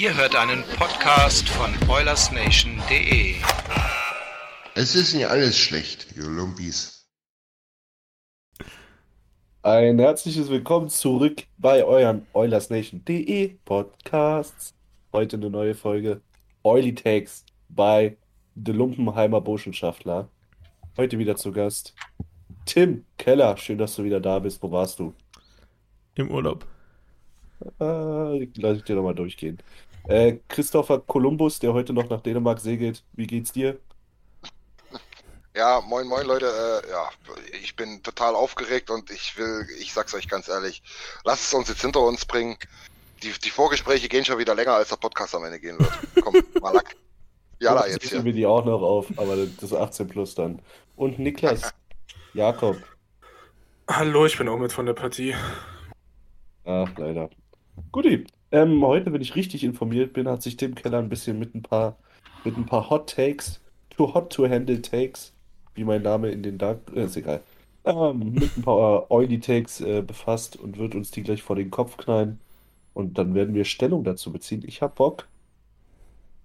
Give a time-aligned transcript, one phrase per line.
[0.00, 3.34] Ihr hört einen Podcast von OilersNation.de.
[4.74, 7.06] Es ist nicht alles schlecht, ihr Lumpis.
[9.60, 14.74] Ein herzliches Willkommen zurück bei euren OilersNation.de Podcasts.
[15.12, 16.22] Heute eine neue Folge
[16.62, 18.16] Oily Takes bei
[18.54, 20.30] The Lumpenheimer Burschenschaftler.
[20.96, 21.94] Heute wieder zu Gast
[22.64, 23.54] Tim Keller.
[23.58, 24.62] Schön, dass du wieder da bist.
[24.62, 25.12] Wo warst du?
[26.14, 26.66] Im Urlaub.
[27.78, 29.58] Äh, lass ich dir nochmal durchgehen.
[30.10, 33.04] Äh, Christopher Columbus, der heute noch nach Dänemark segelt.
[33.12, 33.78] Wie geht's dir?
[35.54, 37.10] Ja, moin moin Leute, äh, ja,
[37.62, 40.82] ich bin total aufgeregt und ich will, ich sag's euch ganz ehrlich,
[41.24, 42.56] lasst es uns jetzt hinter uns bringen.
[43.22, 45.92] Die, die Vorgespräche gehen schon wieder länger, als der Podcast am Ende gehen wird.
[46.24, 46.96] Komm, Malak.
[47.60, 48.24] Jalla Jetzt jetzt hier.
[48.24, 50.60] wir die auch noch auf, aber das ist 18 plus dann.
[50.96, 51.72] Und Niklas
[52.34, 52.78] Jakob.
[53.88, 55.36] Hallo, ich bin auch mit von der Partie.
[56.64, 57.30] Ach, leider.
[57.92, 58.26] Guti.
[58.52, 61.62] Ähm, heute, wenn ich richtig informiert bin, hat sich Tim Keller ein bisschen mit ein
[61.62, 61.96] paar,
[62.44, 65.32] mit ein paar Hot Takes, too hot to handle Takes,
[65.74, 67.42] wie mein Name in den Dark, äh, ist egal,
[67.84, 71.70] ähm, mit ein paar Oily Takes äh, befasst und wird uns die gleich vor den
[71.70, 72.40] Kopf knallen.
[72.92, 74.62] Und dann werden wir Stellung dazu beziehen.
[74.66, 75.28] Ich hab Bock.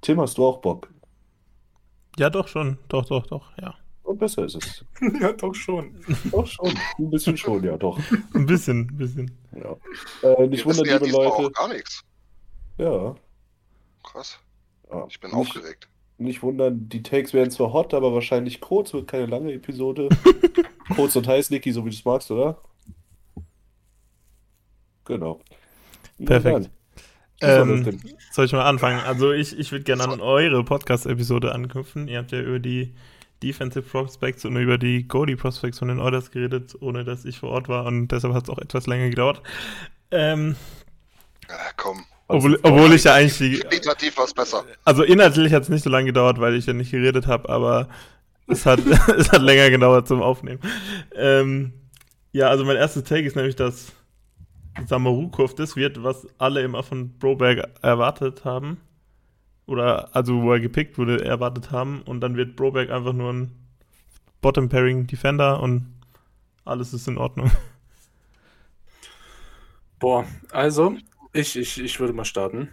[0.01, 0.89] Tim, hast du auch Bock?
[2.17, 2.77] Ja, doch schon.
[2.87, 3.75] Doch, doch, doch, ja.
[4.05, 4.85] Und besser ist es.
[5.21, 5.95] Ja, doch schon.
[6.31, 6.71] Doch schon.
[6.99, 7.99] Ein bisschen schon, ja, doch.
[8.33, 9.31] Ein bisschen, ein bisschen.
[9.51, 9.75] Ja.
[10.29, 11.31] Äh, nicht wundern, ja liebe Leute.
[11.31, 12.03] auch gar nichts.
[12.77, 13.15] Ja.
[14.03, 14.39] Krass,
[14.91, 15.05] ja.
[15.09, 15.89] ich bin Nicht- aufgeregt.
[16.17, 20.07] Nicht wundern, die Takes werden zwar hot, aber wahrscheinlich kurz, wird keine lange Episode.
[20.95, 22.61] kurz und heiß, Niki, so wie du es magst, oder?
[25.03, 25.41] Genau.
[26.17, 26.69] Na Perfekt.
[27.41, 27.99] Ähm,
[28.31, 29.01] soll ich mal anfangen?
[29.01, 32.07] Also ich, ich würde gerne an eure Podcast-Episode anknüpfen.
[32.07, 32.95] Ihr habt ja über die
[33.43, 37.49] Defensive Prospects und über die Goalie Prospects von den Orders geredet, ohne dass ich vor
[37.51, 39.41] Ort war und deshalb hat es auch etwas länger gedauert.
[40.11, 40.55] Ähm,
[41.49, 44.65] Ja, komm, obwohl, obwohl ich ja eigentlich die, qualitativ was besser.
[44.83, 47.87] Also inhaltlich hat es nicht so lange gedauert, weil ich ja nicht geredet habe, aber
[48.47, 48.79] es hat,
[49.17, 50.59] es hat länger gedauert zum Aufnehmen.
[51.15, 51.73] Ähm,
[52.31, 53.93] ja, also mein erstes Take ist nämlich, dass
[54.87, 58.81] Samarukov das wird, was alle immer von Broberg erwartet haben.
[59.67, 62.01] Oder also wo er gepickt wurde, erwartet haben.
[62.03, 63.51] Und dann wird Broberg einfach nur ein
[64.41, 65.93] Bottom-Pairing-Defender und
[66.65, 67.51] alles ist in Ordnung.
[69.99, 70.95] Boah, also,
[71.33, 72.69] ich, ich, ich würde mal starten.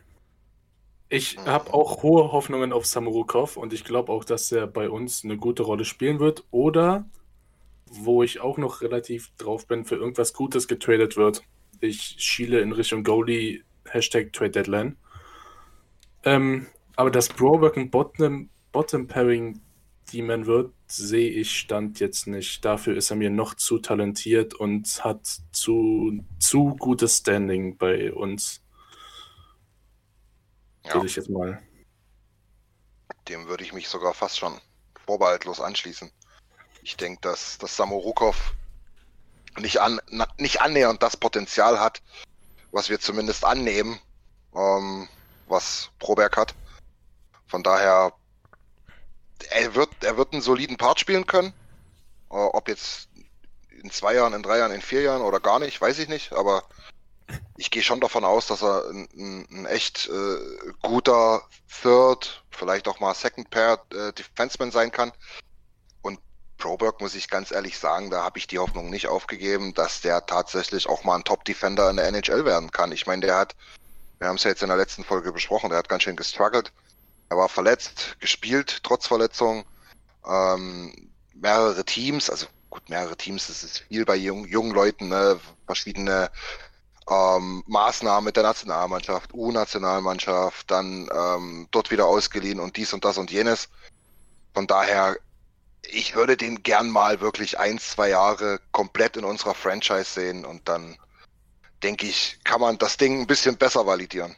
[1.09, 5.25] Ich habe auch hohe Hoffnungen auf Samurukov und ich glaube auch, dass er bei uns
[5.25, 6.45] eine gute Rolle spielen wird.
[6.51, 7.05] Oder,
[7.87, 11.43] wo ich auch noch relativ drauf bin, für irgendwas Gutes getradet wird.
[11.81, 14.97] Ich schiele in Richtung Goalie, Hashtag Trade Deadline.
[16.25, 16.67] Ähm,
[17.03, 19.61] aber dass Broberg ein Bottom, Bottom Pairing
[20.13, 22.65] Demon wird, sehe ich Stand jetzt nicht.
[22.65, 28.61] Dafür ist er mir noch zu talentiert und hat zu, zu gutes Standing bei uns.
[30.85, 30.95] Ja.
[30.95, 31.61] Würde ich jetzt mal.
[33.27, 34.61] Dem würde ich mich sogar fast schon
[35.05, 36.09] vorbehaltlos anschließen.
[36.85, 38.55] Ich denke, dass, dass Samorukov
[39.59, 42.01] nicht, an, na, nicht annähernd das Potenzial hat,
[42.71, 43.99] was wir zumindest annehmen,
[44.55, 45.09] ähm,
[45.49, 46.55] was Proberg hat.
[47.53, 48.15] Von daher,
[49.51, 51.53] er wird, er wird einen soliden Part spielen können.
[52.31, 53.11] Äh, ob jetzt
[53.83, 56.33] in zwei Jahren, in drei Jahren, in vier Jahren oder gar nicht, weiß ich nicht.
[56.33, 56.65] Aber
[57.59, 61.43] ich gehe schon davon aus, dass er ein, ein, ein echt äh, guter
[61.83, 65.13] Third, vielleicht auch mal Second Pair äh, Defenseman sein kann.
[66.01, 66.21] Und
[66.57, 70.25] Proberg muss ich ganz ehrlich sagen, da habe ich die Hoffnung nicht aufgegeben, dass der
[70.25, 72.93] tatsächlich auch mal ein Top Defender in der NHL werden kann.
[72.93, 73.55] Ich meine, der hat,
[74.21, 76.73] wir haben es ja jetzt in der letzten Folge besprochen, der hat ganz schön gestruggelt.
[77.33, 79.65] Er war verletzt, gespielt, trotz Verletzung.
[80.29, 85.41] Ähm, mehrere Teams, also gut, mehrere Teams, das ist viel bei jungen, jungen Leuten, ne?
[85.65, 86.31] verschiedene
[87.09, 93.17] ähm, Maßnahmen mit der Nationalmannschaft, U-Nationalmannschaft, dann ähm, dort wieder ausgeliehen und dies und das
[93.17, 93.71] und jenes.
[94.53, 95.17] Von daher,
[95.87, 100.69] ich würde den gern mal wirklich ein, zwei Jahre komplett in unserer Franchise sehen und
[100.69, 100.99] dann
[101.83, 104.37] denke ich, kann man das Ding ein bisschen besser validieren.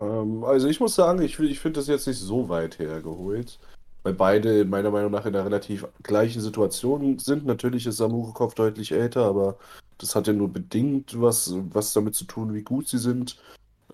[0.00, 3.58] Ähm, also ich muss sagen, ich, ich finde das jetzt nicht so weit hergeholt.
[4.02, 7.44] Weil beide meiner Meinung nach in einer relativ gleichen Situation sind.
[7.44, 9.58] Natürlich ist Samurikov deutlich älter, aber
[9.98, 13.36] das hat ja nur bedingt was, was damit zu tun, wie gut sie sind.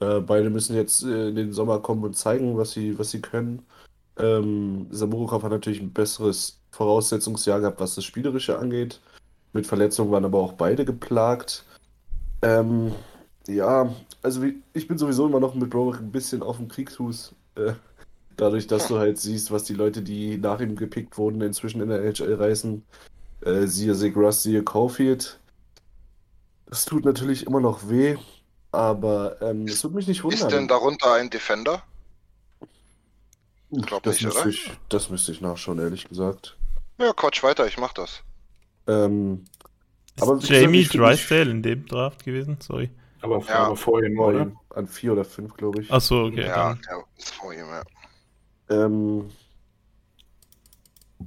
[0.00, 3.20] Äh, beide müssen jetzt äh, in den Sommer kommen und zeigen, was sie, was sie
[3.20, 3.66] können.
[4.18, 9.00] Ähm, Samurikov hat natürlich ein besseres Voraussetzungsjahr gehabt, was das Spielerische angeht.
[9.52, 11.64] Mit Verletzungen waren aber auch beide geplagt.
[12.42, 12.92] Ähm,
[13.46, 17.34] ja, also wie, ich bin sowieso immer noch mit Browick ein bisschen auf dem Kriegsfuß.
[17.56, 17.72] Äh,
[18.36, 21.88] dadurch, dass du halt siehst, was die Leute, die nach ihm gepickt wurden, inzwischen in
[21.88, 22.84] der NHL reißen.
[23.42, 25.38] Äh, siehe Sigras, siehe Caulfield.
[26.66, 28.16] Das tut natürlich immer noch weh,
[28.72, 30.40] aber ähm, es würde mich nicht wundern.
[30.40, 31.82] Ist denn darunter ein Defender?
[33.70, 36.56] Ich glaub das, nicht, müsste ich, das müsste ich nachschauen, ehrlich gesagt.
[36.98, 38.22] Ja, Quatsch weiter, ich mach das.
[38.86, 39.44] Ähm,
[40.16, 42.56] ist aber Jamie Drysdale in dem Draft gewesen?
[42.60, 42.90] Sorry.
[43.20, 43.66] Aber, ja.
[43.66, 44.52] aber vor ihm, oder?
[44.70, 45.90] An vier oder fünf, glaube ich.
[45.90, 46.46] Ach so, okay.
[46.46, 47.82] Ja, der ist vor ihm, ja.
[48.68, 49.30] Ähm,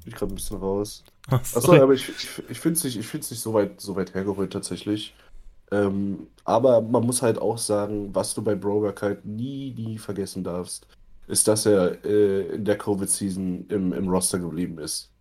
[0.06, 1.03] ich gerade ein bisschen raus.
[1.30, 5.15] Achso, aber ich, ich, ich finde es nicht, nicht so, weit, so weit hergeholt tatsächlich.
[5.71, 10.44] Ähm, aber man muss halt auch sagen, was du bei Broberg halt nie, nie vergessen
[10.44, 10.88] darfst,
[11.27, 15.12] ist, dass er äh, in der Covid-Season im, im Roster geblieben ist,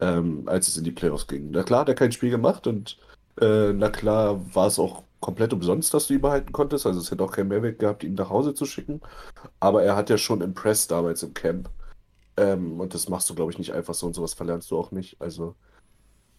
[0.00, 1.50] ähm, als es in die Playoffs ging.
[1.50, 2.98] Na klar hat er kein Spiel gemacht und
[3.40, 6.86] äh, na klar war es auch komplett umsonst, dass du ihn behalten konntest.
[6.86, 9.00] Also es hätte auch keinen Mehrwert gehabt, ihn nach Hause zu schicken.
[9.60, 11.70] Aber er hat ja schon impressed damals im Camp.
[12.36, 14.92] Ähm, und das machst du, glaube ich, nicht einfach so und sowas verlernst du auch
[14.92, 15.20] nicht.
[15.20, 15.56] Also.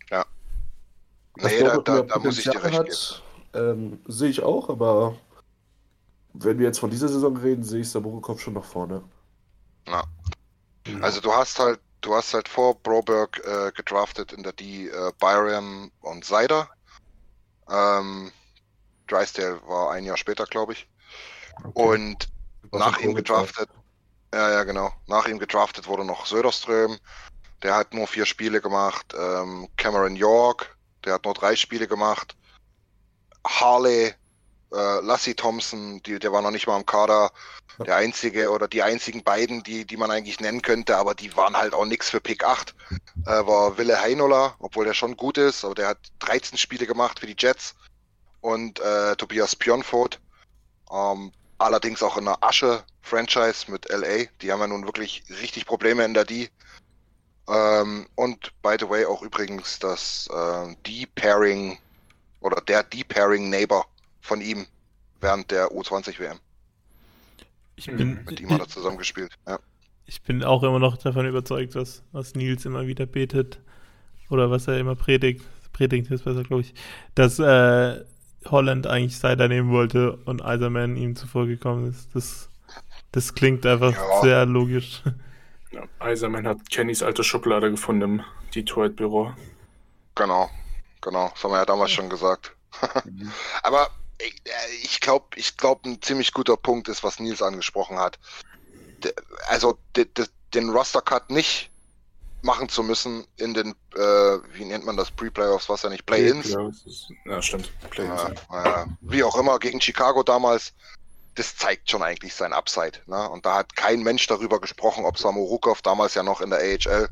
[0.10, 0.26] Ja.
[1.38, 3.24] Nee, da, da, da muss ich dir recht hat,
[3.54, 5.16] ähm, sehe ich auch, aber
[6.34, 9.04] wenn wir jetzt von dieser Saison reden, sehe ich Saburikov schon nach vorne.
[9.88, 10.04] Ja.
[11.02, 15.12] Also du hast halt, du hast halt vor Broberg äh, gedraftet in der D äh,
[15.20, 16.70] Byram und Seider.
[17.70, 18.32] Ähm,
[19.10, 20.88] Drysdale war ein Jahr später, glaube ich.
[21.64, 21.82] Okay.
[21.82, 22.30] Und
[22.72, 23.70] nach ihm gedraftet,
[24.34, 24.92] ja, ja, genau.
[25.08, 26.98] Nach ihm gedraftet wurde noch Söderström.
[27.64, 29.14] Der hat nur vier Spiele gemacht.
[29.18, 32.36] Ähm, Cameron York, der hat nur drei Spiele gemacht.
[33.46, 34.14] Harley,
[34.72, 37.32] äh, Lassie Thompson, die, der war noch nicht mal im Kader.
[37.86, 41.56] Der einzige oder die einzigen beiden, die, die man eigentlich nennen könnte, aber die waren
[41.56, 42.76] halt auch nix für Pick 8,
[43.26, 47.22] äh, war Wille Heinola, obwohl der schon gut ist, aber der hat 13 Spiele gemacht
[47.22, 47.76] für die Jets
[48.42, 50.20] und äh, Tobias Pionfort.
[50.92, 54.26] Ähm, allerdings auch in der Asche-Franchise mit LA.
[54.42, 56.50] Die haben ja nun wirklich richtig Probleme in der D.
[57.48, 61.78] Ähm, und by the way auch übrigens das äh, D-Pairing
[62.42, 63.86] oder der D-Pairing-Neighbor
[64.22, 64.66] von ihm
[65.20, 66.40] während der U20-WM.
[67.76, 69.32] Ich bin, mit ihm hat er zusammen gespielt.
[69.48, 69.60] Ja.
[70.06, 73.60] Ich bin auch immer noch davon überzeugt, was, was Nils immer wieder betet
[74.30, 76.74] oder was er immer predigt, predigt ist besser, glaube ich,
[77.16, 78.04] dass äh,
[78.48, 82.10] Holland eigentlich Cider nehmen wollte und Eiserman ihm zuvor gekommen ist.
[82.14, 82.50] Das,
[83.12, 84.22] das klingt einfach ja.
[84.22, 85.04] sehr logisch.
[85.72, 88.24] Ja, Eiserman hat Kennys alte Schublade gefunden im
[88.56, 89.34] Detroit-Büro.
[90.16, 90.50] Genau,
[91.02, 91.30] genau.
[91.30, 92.56] Das haben wir ja damals schon gesagt.
[93.06, 93.32] Mhm.
[93.64, 93.90] Aber
[94.20, 98.20] ich, äh, ich glaube, ich glaub, ein ziemlich guter Punkt ist, was Nils angesprochen hat.
[99.48, 101.70] Also den Roster-Cut nicht
[102.42, 104.00] machen zu müssen in den, äh,
[104.54, 106.56] wie nennt man das, Pre-Playoffs, was ja nicht, Play-Ins.
[107.26, 107.72] Ja, stimmt.
[107.90, 108.22] Play-ins.
[108.52, 110.74] Ja, wie auch immer, gegen Chicago damals,
[111.36, 113.00] das zeigt schon eigentlich sein Upside.
[113.08, 113.30] Ne?
[113.30, 117.10] Und da hat kein Mensch darüber gesprochen, ob Samorukov damals ja noch in der AHL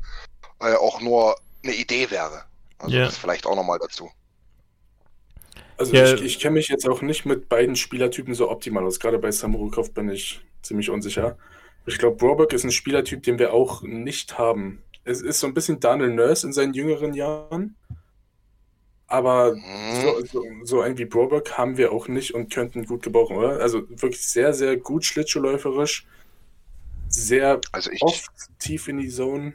[0.60, 2.44] äh, auch nur eine Idee wäre.
[2.78, 3.06] Also yeah.
[3.06, 4.10] das vielleicht auch nochmal dazu.
[5.76, 6.14] Also ja.
[6.14, 8.98] ich, ich kenne mich jetzt auch nicht mit beiden Spielertypen so optimal aus.
[9.00, 11.38] Gerade bei Samorukov bin ich ziemlich unsicher.
[11.86, 15.54] Ich glaube, Broberg ist ein Spielertyp, den wir auch nicht haben es ist so ein
[15.54, 17.76] bisschen Daniel Nurse in seinen jüngeren Jahren.
[19.06, 20.02] Aber mhm.
[20.02, 23.60] so, so, so ein wie Broberg haben wir auch nicht und könnten gut gebrauchen, oder?
[23.60, 26.06] Also wirklich sehr, sehr gut schlittschuhläuferisch.
[27.08, 29.54] Sehr also ich, oft tief in die Zone.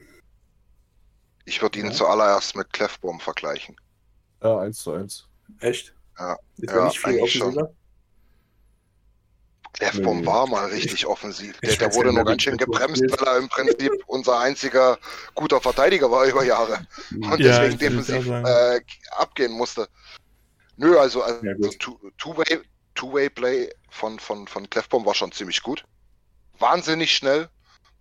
[1.46, 1.92] Ich würde ihn ja.
[1.92, 3.76] zuallererst mit Clefbaum vergleichen.
[4.42, 5.28] Ja, eins zu eins.
[5.60, 5.94] Echt?
[6.18, 7.56] Ja, ja eigentlich schon.
[7.56, 7.76] F-Bomb
[9.82, 10.26] nee.
[10.26, 11.60] war mal richtig offensiv.
[11.62, 15.00] Der, der wurde nur ganz schön gebremst, weil er im Prinzip unser einziger
[15.34, 16.86] guter Verteidiger war über Jahre.
[17.12, 19.88] Und ja, deswegen defensiv äh, abgehen musste.
[20.78, 21.54] Nö, also, also ja,
[22.18, 22.62] Two-Way
[22.96, 25.84] Two Play von, von, von Clefbaum war schon ziemlich gut.
[26.60, 27.50] Wahnsinnig schnell.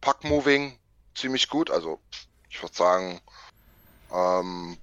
[0.01, 0.79] Puck-Moving
[1.15, 1.71] ziemlich gut.
[1.71, 2.01] Also,
[2.51, 3.21] ich würde sagen,
[4.13, 4.77] Ähm,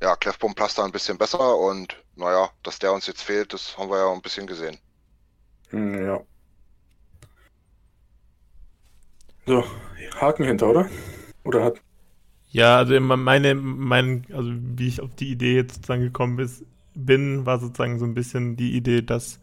[0.00, 3.90] ja, Clefbom Plaster ein bisschen besser und naja, dass der uns jetzt fehlt, das haben
[3.90, 4.78] wir ja ein bisschen gesehen.
[5.70, 6.24] Hm, Ja.
[9.48, 9.64] So,
[10.20, 10.88] Haken hinter, oder?
[11.44, 11.82] Oder hat.
[12.50, 16.36] Ja, also meine, mein, also wie ich auf die Idee jetzt sozusagen gekommen
[16.94, 19.38] bin, war sozusagen so ein bisschen die Idee, dass,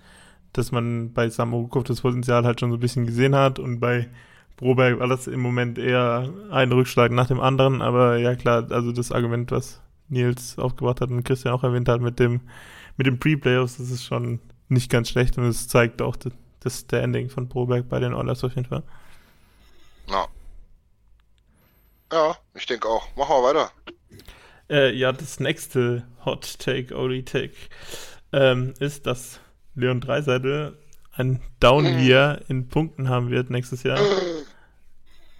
[0.53, 4.09] dass man bei Samorukov das Potenzial halt schon so ein bisschen gesehen hat und bei
[4.57, 8.91] Broberg war das im Moment eher ein Rückschlag nach dem anderen, aber ja klar, also
[8.93, 12.41] das Argument, was Nils aufgebracht hat und Christian auch erwähnt hat mit dem,
[12.97, 16.33] mit dem Pre-Playoffs, das ist schon nicht ganz schlecht und es zeigt auch das,
[16.67, 18.81] Standing von Broberg bei den Oilers auf jeden Fall.
[20.09, 20.27] Ja.
[22.11, 23.07] Ja, ich denke auch.
[23.15, 23.71] Machen wir weiter.
[24.69, 27.53] Äh, ja, das nächste Hot Take, Oli Take,
[28.31, 29.39] ähm, ist, dass
[29.75, 30.77] Leon Dreiseitel
[31.11, 33.99] ein Down Year in Punkten haben wird nächstes Jahr.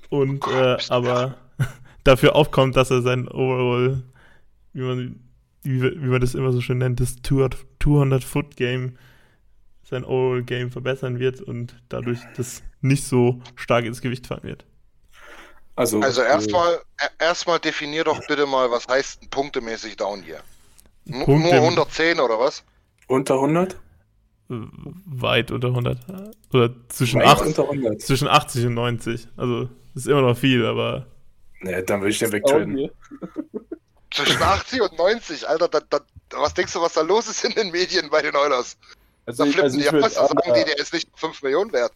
[0.09, 1.35] Und äh, aber
[2.03, 4.03] dafür aufkommt, dass er sein Overall,
[4.73, 5.19] wie man,
[5.63, 8.97] wie, wie man das immer so schön nennt, das 200-Foot-Game,
[9.87, 14.65] sein Overall-Game verbessern wird und dadurch das nicht so stark ins Gewicht fallen wird.
[15.75, 20.39] Also, Also äh, erstmal e- erstmal definier doch bitte mal, was heißt punktemäßig Down hier.
[21.05, 22.63] Punkte- nur 110 oder was?
[23.07, 23.73] Unter 100?
[23.73, 23.77] Äh,
[25.05, 25.99] Weit unter 100.
[26.53, 28.01] Oder zwischen, Weit 80, unter 100.
[28.01, 29.27] zwischen 80 und 90.
[29.37, 31.05] Also, ist immer noch viel, aber
[31.61, 32.89] Nee, dann würde ich den wegtraden.
[34.13, 35.99] Zwischen 80 und 90, Alter, da, da,
[36.37, 38.77] was denkst du, was da los ist in den Medien bei den Oilers?
[39.25, 41.09] Also Da ich, flippen also die ich aus, da sagen die, würde der ist nicht
[41.15, 41.91] 5 Millionen wert.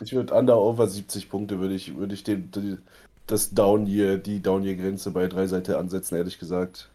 [0.00, 2.78] ich würd under over 70 Punkte würde ich, würde ich dem, die,
[3.26, 6.90] das Down Year, die Down Year Grenze bei drei Seite ansetzen, ehrlich gesagt.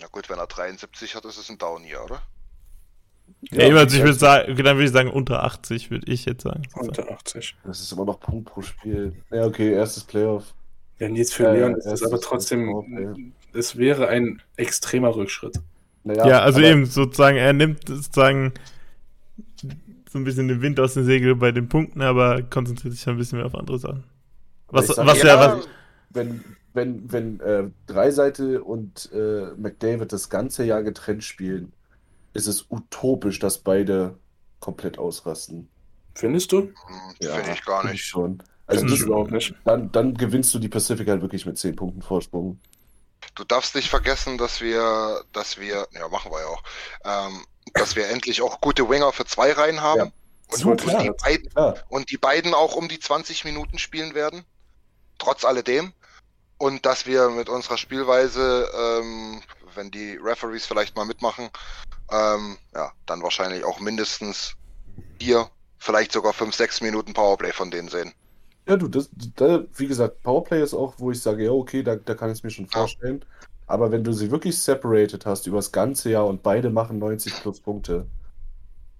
[0.00, 2.22] Na gut, wenn er 73 hat, ist es ein Down hier, oder?
[3.50, 6.42] Ja, eben, also ich würde sagen, dann würde ich sagen, unter 80 würde ich jetzt
[6.42, 6.62] sagen.
[6.74, 7.56] Unter 80.
[7.64, 9.14] Das ist immer noch Punkt pro Spiel.
[9.30, 10.54] Ja, okay, erstes Playoff.
[10.98, 15.60] Ja, Nils für Ja, Leon ja, ist es aber trotzdem, es wäre ein extremer Rückschritt.
[16.04, 18.52] Naja, Ja, also eben sozusagen, er nimmt sozusagen
[20.10, 23.16] so ein bisschen den Wind aus den Segeln bei den Punkten, aber konzentriert sich ein
[23.16, 24.04] bisschen mehr auf andere Sachen.
[24.68, 25.68] Was, sag was ja, ja, was,
[26.10, 31.72] wenn, wenn, wenn äh, Dreiseite und äh, McDavid das ganze Jahr getrennt spielen,
[32.32, 34.16] ist es utopisch, dass beide
[34.60, 35.68] komplett ausrasten.
[36.14, 36.62] Findest du?
[36.62, 36.72] Hm,
[37.20, 38.04] Finde ich gar nicht.
[38.04, 38.42] schon.
[38.66, 39.54] Also das, überhaupt nicht.
[39.64, 42.58] dann, dann gewinnst du die Pacific halt wirklich mit 10 Punkten Vorsprung.
[43.40, 46.62] Du darfst nicht vergessen, dass wir, dass wir, ja, machen wir ja auch,
[47.06, 49.98] ähm, dass wir endlich auch gute Winger für zwei Reihen haben.
[49.98, 50.04] Ja.
[50.52, 51.02] Und, So, und, klar.
[51.02, 51.74] die beiden, Klar.
[51.88, 54.44] und die beiden auch um die 20 Minuten spielen werden.
[55.16, 55.94] Trotz alledem.
[56.58, 59.42] Und dass wir mit unserer Spielweise, ähm,
[59.74, 61.48] wenn die Referees vielleicht mal mitmachen,
[62.10, 64.52] ähm, ja, dann wahrscheinlich auch mindestens
[65.18, 68.12] vier, vielleicht sogar fünf, sechs Minuten Powerplay von denen sehen.
[68.70, 71.96] Ja, du, das, da, wie gesagt, Powerplay ist auch, wo ich sage, ja, okay, da,
[71.96, 73.24] da kann ich es mir schon vorstellen.
[73.66, 77.34] Aber wenn du sie wirklich separated hast über das ganze Jahr und beide machen 90
[77.42, 78.06] plus Punkte,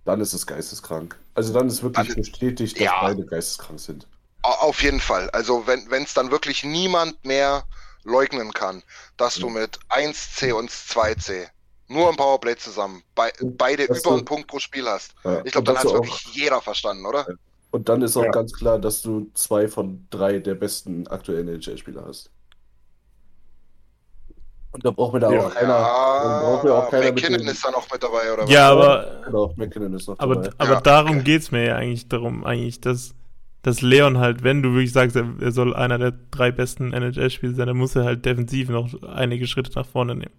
[0.04, 1.16] dann ist es geisteskrank.
[1.34, 2.98] Also dann ist wirklich Dann- bestätigt, dass ja.
[3.00, 4.08] beide geisteskrank sind.
[4.42, 5.30] Au- Auf jeden Fall.
[5.30, 7.62] Also wenn es dann wirklich niemand mehr
[8.02, 8.82] leugnen kann,
[9.16, 11.46] dass du mit 1C und 2C
[11.86, 15.14] nur im Powerplay zusammen bei, beide dass über du- einen Punkt pro Spiel hast.
[15.22, 15.44] Ja.
[15.44, 17.26] Ich glaube, dann hat du wirklich jeder verstanden, oder?
[17.72, 18.30] Und dann ist auch Ja.
[18.30, 22.30] ganz klar, dass du zwei von drei der besten aktuellen NHL-Spieler hast.
[24.72, 25.40] Und da braucht mir da Ja.
[25.46, 25.72] auch keiner.
[26.42, 29.94] braucht mir auch keiner McKinnon ist da noch mit dabei, oder ja, aber, Genau, McKinnon
[29.94, 30.50] ist noch aber, dabei.
[30.58, 31.24] aber Ja, darum okay.
[31.24, 33.14] geht's mir ja eigentlich darum, eigentlich, dass,
[33.62, 37.54] dass Leon halt, wenn du wirklich sagst, er, er soll einer der drei besten NHL-Spieler
[37.54, 40.34] sein, dann muss er halt defensiv noch einige Schritte nach vorne nehmen.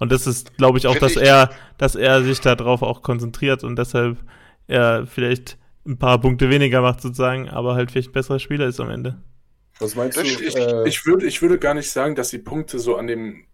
[0.00, 3.62] Und das ist, glaube ich, auch, dass ich- er, dass er sich darauf auch konzentriert
[3.62, 4.16] und deshalb
[4.66, 8.80] er vielleicht ein paar Punkte weniger macht sozusagen, aber halt vielleicht ein besserer Spieler ist
[8.80, 9.20] am Ende.
[9.78, 10.22] Was meinst du?
[10.22, 13.44] Ich, äh, ich, würde, ich würde gar nicht sagen, dass die Punkte so an dem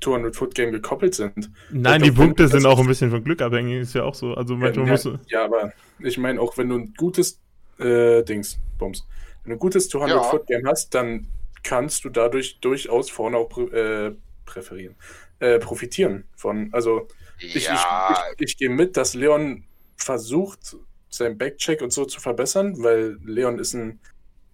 [0.00, 1.50] 200-Foot-Game gekoppelt sind.
[1.70, 4.34] Nein, Ich die Punkte sind auch ein bisschen von Glück abhängig, ist ja auch so.
[4.34, 5.18] Also manchmal ja, musst du.
[5.28, 7.40] ja, aber ich meine, auch wenn du ein gutes
[7.78, 9.06] äh, Dings, Bums,
[9.42, 11.28] wenn du ein gutes 200-Foot-Game hast, dann
[11.62, 14.12] kannst du dadurch durchaus vorne auch äh,
[14.44, 14.94] präferieren,
[15.40, 16.68] äh, profitieren von.
[16.72, 17.08] Also
[17.38, 19.64] ich, ja, ich, ich, ich gehe mit, dass Leon
[19.96, 20.76] versucht,
[21.16, 23.98] seinen Backcheck und so zu verbessern, weil Leon ist ein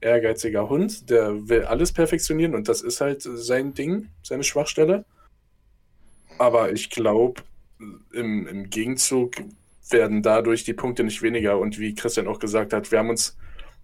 [0.01, 5.05] ehrgeiziger Hund, der will alles perfektionieren und das ist halt sein Ding, seine Schwachstelle.
[6.39, 7.43] Aber ich glaube,
[8.13, 9.35] im, im Gegenzug
[9.91, 13.37] werden dadurch die Punkte nicht weniger und wie Christian auch gesagt hat, wir haben uns,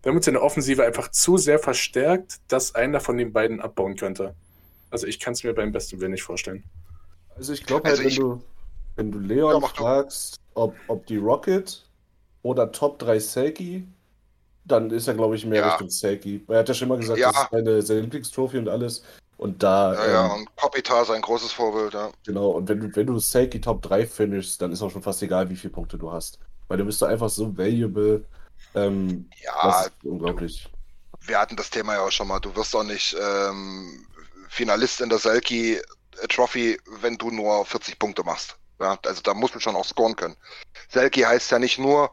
[0.02, 3.60] wir haben uns in der Offensive einfach zu sehr verstärkt, dass einer von den beiden
[3.60, 4.34] abbauen könnte.
[4.90, 6.64] Also ich kann es mir beim besten Willen nicht vorstellen.
[7.36, 8.42] Also ich glaube halt, Also wenn ich- du,
[8.96, 11.84] wenn du Leon Ja, fragst, ob, ob die Rocket
[12.48, 13.86] oder Top 3 Selkie,
[14.64, 15.68] dann ist er, glaube ich, mehr Ja.
[15.70, 16.44] Richtung Selkie.
[16.48, 17.30] Er hat ja schon mal gesagt, Ja.
[17.32, 19.02] das ist seine, seine Lieblingstrophy und alles.
[19.36, 19.94] Und da.
[19.94, 22.10] Ja, ja, ähm, und Kopitar ist ein großes Vorbild, ja.
[22.26, 25.22] Genau, und wenn du, wenn du Selkie Top 3 finishst, dann ist auch schon fast
[25.22, 26.38] egal, wie viele Punkte du hast.
[26.68, 28.24] Weil du bist einfach so valuable.
[28.74, 30.68] Ähm, Ja, unglaublich.
[31.20, 32.40] wir hatten das Thema ja auch schon mal.
[32.40, 34.06] Du wirst auch nicht ähm,
[34.48, 35.80] Finalist in der Selkie
[36.28, 38.56] Trophy, wenn du nur 40 Punkte machst.
[38.80, 40.36] Ja, also da musst du schon auch scoren können.
[40.88, 42.10] Selkie heißt ja nicht nur,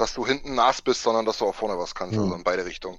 [0.00, 2.22] dass du hinten nass bist, sondern dass du auch vorne was kannst, Mhm.
[2.24, 2.98] also in beide Richtungen.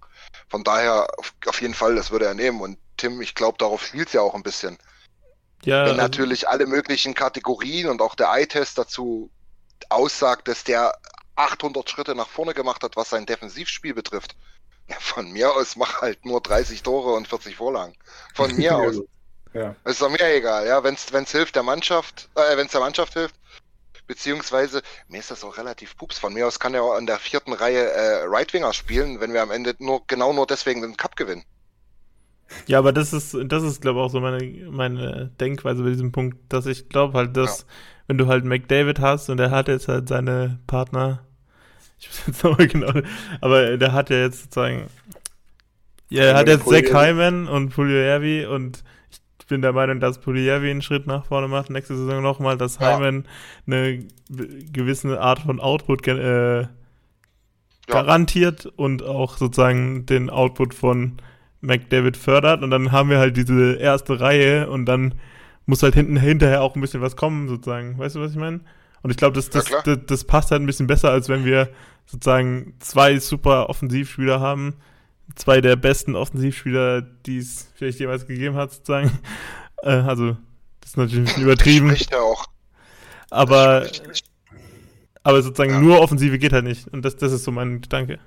[0.49, 2.61] Von daher auf, auf jeden Fall, das würde er nehmen.
[2.61, 4.77] Und Tim, ich glaube, darauf spielt ja auch ein bisschen.
[5.63, 9.29] Ja, Wenn also- natürlich alle möglichen Kategorien und auch der Eye-Test dazu
[9.89, 10.93] aussagt, dass der
[11.35, 14.35] 800 Schritte nach vorne gemacht hat, was sein Defensivspiel betrifft.
[14.87, 17.95] Ja, von mir aus mach halt nur 30 Tore und 40 Vorlagen.
[18.35, 18.97] Von mir aus.
[19.53, 19.75] Ja.
[19.85, 23.13] Ist doch mir egal, ja, wenn es hilft der Mannschaft, äh, wenn es der Mannschaft
[23.13, 23.35] hilft,
[24.11, 26.19] beziehungsweise mir ist das auch relativ pups.
[26.19, 29.31] Von mir aus kann er auch in der vierten Reihe äh, Right Winger spielen, wenn
[29.31, 31.45] wir am Ende nur genau nur deswegen den Cup gewinnen.
[32.67, 36.11] Ja, aber das ist, das ist, glaube ich, auch so meine, meine Denkweise bei diesem
[36.11, 37.65] Punkt, dass ich glaube halt, dass,
[38.07, 41.25] wenn du halt McDavid hast und er hat jetzt halt seine Partner,
[41.97, 42.91] ich weiß jetzt noch mal genau,
[43.39, 44.87] aber der hat ja jetzt sozusagen,
[46.09, 47.07] ja, er hat jetzt Zach Puljujarvi.
[47.07, 48.83] Hyman und Puljujarvi und ich
[49.51, 52.97] bin der Meinung, dass Puljujarvi einen Schritt nach vorne macht, nächste Saison nochmal, dass Ja.
[52.97, 53.25] Hyman
[53.67, 56.67] eine gewisse Art von Output äh, Ja.
[57.89, 61.17] garantiert und auch sozusagen den Output von
[61.59, 65.15] McDavid fördert und dann haben wir halt diese erste Reihe und dann
[65.65, 67.97] muss halt hinten hinterher auch ein bisschen was kommen sozusagen.
[67.99, 68.61] Weißt du, was ich meine?
[69.03, 69.81] Und ich glaube, das, Ja, das, klar.
[69.83, 71.69] das, das passt halt ein bisschen besser, als wenn wir
[72.05, 74.75] sozusagen zwei super Offensivspieler haben.
[75.35, 79.11] Zwei der besten Offensivspieler, die es vielleicht jemals gegeben hat, sozusagen.
[79.83, 80.37] Äh, also,
[80.79, 82.45] das ist natürlich ein bisschen übertrieben, Spricht ja auch.
[83.31, 84.25] aber, Spricht-
[85.23, 85.79] aber sozusagen Ja.
[85.79, 86.87] nur Offensive geht halt nicht.
[86.89, 88.19] Und das, das ist so mein Gedanke.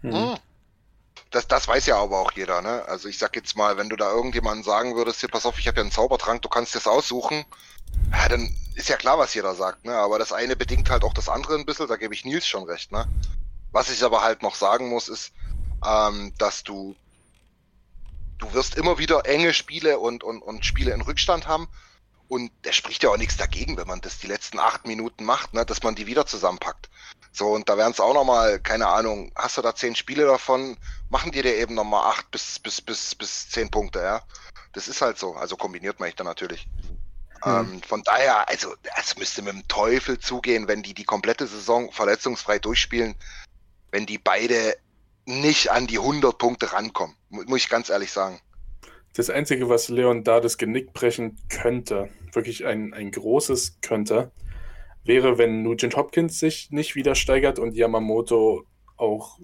[0.00, 0.36] Hm.
[1.30, 2.82] Das, das weiß ja aber auch jeder, ne?
[2.88, 5.68] Also ich sag jetzt mal, wenn du da irgendjemandem sagen würdest, hier pass auf, ich
[5.68, 7.44] habe ja einen Zaubertrank, du kannst das aussuchen,
[8.12, 9.92] ja, dann ist ja klar, was jeder sagt, ne?
[9.92, 12.64] Aber das eine bedingt halt auch das andere ein bisschen, da gebe ich Nils schon
[12.64, 13.06] recht, ne?
[13.70, 15.32] Was ich aber halt noch sagen muss, ist,
[15.84, 16.94] ähm, dass du
[18.40, 21.68] du wirst immer wieder enge Spiele und, und, und Spiele in Rückstand haben.
[22.28, 25.52] Und der spricht ja auch nichts dagegen, wenn man das die letzten acht Minuten macht,
[25.52, 26.88] ne, dass man die wieder zusammenpackt.
[27.32, 30.76] So, und da wären es auch nochmal, keine Ahnung, hast du da zehn Spiele davon,
[31.08, 34.22] machen die dir eben nochmal acht bis, bis, bis, bis zehn Punkte, ja.
[34.72, 35.34] Das ist halt so.
[35.34, 36.68] Also kombiniert man ich dann natürlich.
[37.44, 41.90] Ähm, von daher, also, es müsste mit dem Teufel zugehen, wenn die die komplette Saison
[41.90, 43.16] verletzungsfrei durchspielen,
[43.90, 44.76] wenn die beide
[45.26, 47.14] nicht an die 100 Punkte rankommen.
[47.28, 48.40] Mu- Muss ich ganz ehrlich sagen.
[49.14, 54.30] Das Einzige, was Leon da das Genick brechen könnte, wirklich ein, ein großes könnte,
[55.04, 58.64] wäre, wenn Nugent Hopkins sich nicht wieder steigert und Yamamoto
[58.96, 59.38] auch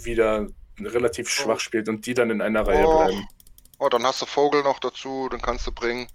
[0.00, 0.46] wieder
[0.80, 2.96] relativ schwach spielt und die dann in einer Reihe Oh.
[3.04, 3.26] bleiben.
[3.80, 6.06] Oh, dann hast du Vogel noch dazu, den kannst du bringen.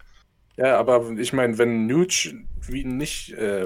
[0.55, 3.65] Ja, aber ich meine, wenn Nuge wie nicht äh,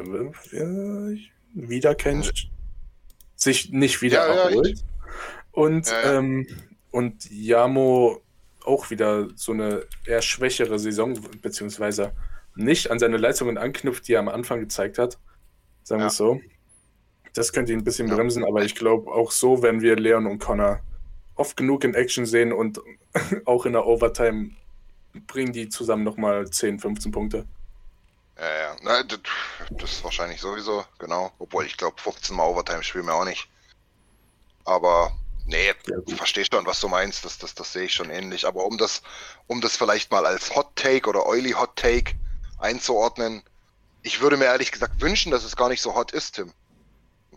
[1.54, 1.96] wieder
[3.36, 4.84] sich nicht wieder Ja, ja, erholt
[5.58, 6.20] und, Ja, ja.
[6.20, 6.48] Ähm,
[6.92, 8.22] und Yamo
[8.64, 12.14] auch wieder so eine eher schwächere Saison, beziehungsweise
[12.56, 15.18] nicht an seine Leistungen anknüpft, die er am Anfang gezeigt hat,
[15.84, 16.08] sagen wir Ja.
[16.08, 16.40] es so.
[17.34, 20.40] Das könnte ihn ein bisschen bremsen, aber ich glaube, auch so werden wir Leon und
[20.40, 20.80] Connor
[21.36, 22.80] oft genug in Action sehen und
[23.46, 24.52] auch in der Overtime
[25.28, 27.46] bringen die zusammen nochmal 10, 15 Punkte.
[28.38, 29.04] Ja, ja.
[29.72, 31.32] Das ist wahrscheinlich sowieso, genau.
[31.40, 33.48] Obwohl ich glaube, 15 Mal Overtime spielen wir auch nicht.
[34.66, 35.12] Aber
[35.48, 35.74] nee,
[36.06, 37.26] ich verstehe schon, was du meinst.
[37.26, 38.46] Das, das, das sehe ich schon ähnlich.
[38.46, 39.02] Aber um das,
[39.48, 42.14] um das vielleicht mal als Hot Take oder Oily Hot Take
[42.60, 43.44] einzuordnen,
[44.04, 46.54] ich würde mir ehrlich gesagt wünschen, dass es gar nicht so hot ist, Tim.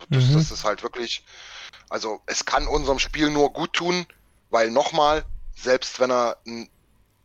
[0.08, 0.34] Das, Mhm.
[0.34, 1.24] das ist halt wirklich,
[1.88, 4.06] also es kann unserem Spiel nur gut tun,
[4.50, 5.24] weil nochmal,
[5.56, 6.38] selbst wenn er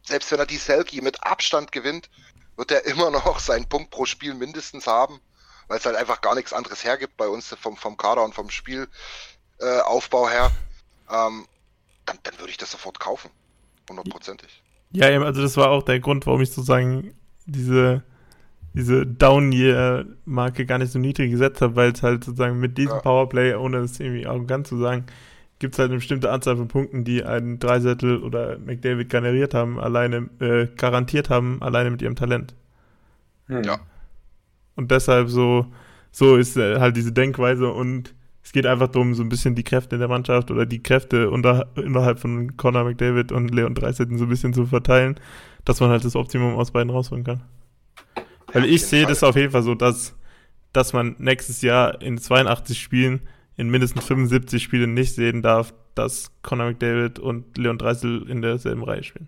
[0.05, 2.09] selbst wenn er die Selkie mit Abstand gewinnt,
[2.57, 5.19] wird er immer noch seinen Punkt pro Spiel mindestens haben,
[5.67, 8.49] weil es halt einfach gar nichts anderes hergibt bei uns vom, vom Kader und vom
[8.49, 8.89] Spielaufbau
[9.59, 10.51] äh, Aufbau her.
[11.11, 11.45] Ähm,
[12.05, 13.29] dann, dann würde ich das sofort kaufen.
[13.89, 14.61] Hundertprozentig.
[14.91, 17.13] Ja, eben, also das war auch der Grund, warum ich sozusagen
[17.45, 18.03] diese,
[18.73, 22.99] diese Down-Year-Marke gar nicht so niedrig gesetzt habe, weil es halt sozusagen mit diesem Ja.
[23.01, 25.05] Powerplay, ohne es irgendwie arrogant zu sagen,
[25.59, 29.79] gibt es halt eine bestimmte Anzahl von Punkten, die einen Dreisettel oder McDavid generiert haben,
[29.79, 32.53] alleine, äh, garantiert haben, alleine mit ihrem Talent.
[33.47, 33.63] Hm.
[33.63, 33.79] Ja.
[34.75, 35.67] Und deshalb so,
[36.11, 38.13] so ist äh, halt diese Denkweise und
[38.55, 41.67] geht einfach darum, so ein bisschen die Kräfte in der Mannschaft oder die Kräfte unter,
[41.75, 45.19] innerhalb von Connor McDavid und Leon Dreisetten so ein bisschen zu verteilen,
[45.65, 47.43] dass man halt das Optimum aus beiden rausholen kann.
[48.53, 49.11] Weil auf ich sehe Fall.
[49.11, 50.15] das auf jeden Fall so, dass,
[50.71, 56.31] dass man nächstes Jahr in 82 Spielen in mindestens 75 Spielen nicht sehen darf, dass
[56.41, 59.27] Connor McDavid und Leon Dreisel in derselben Reihe spielen.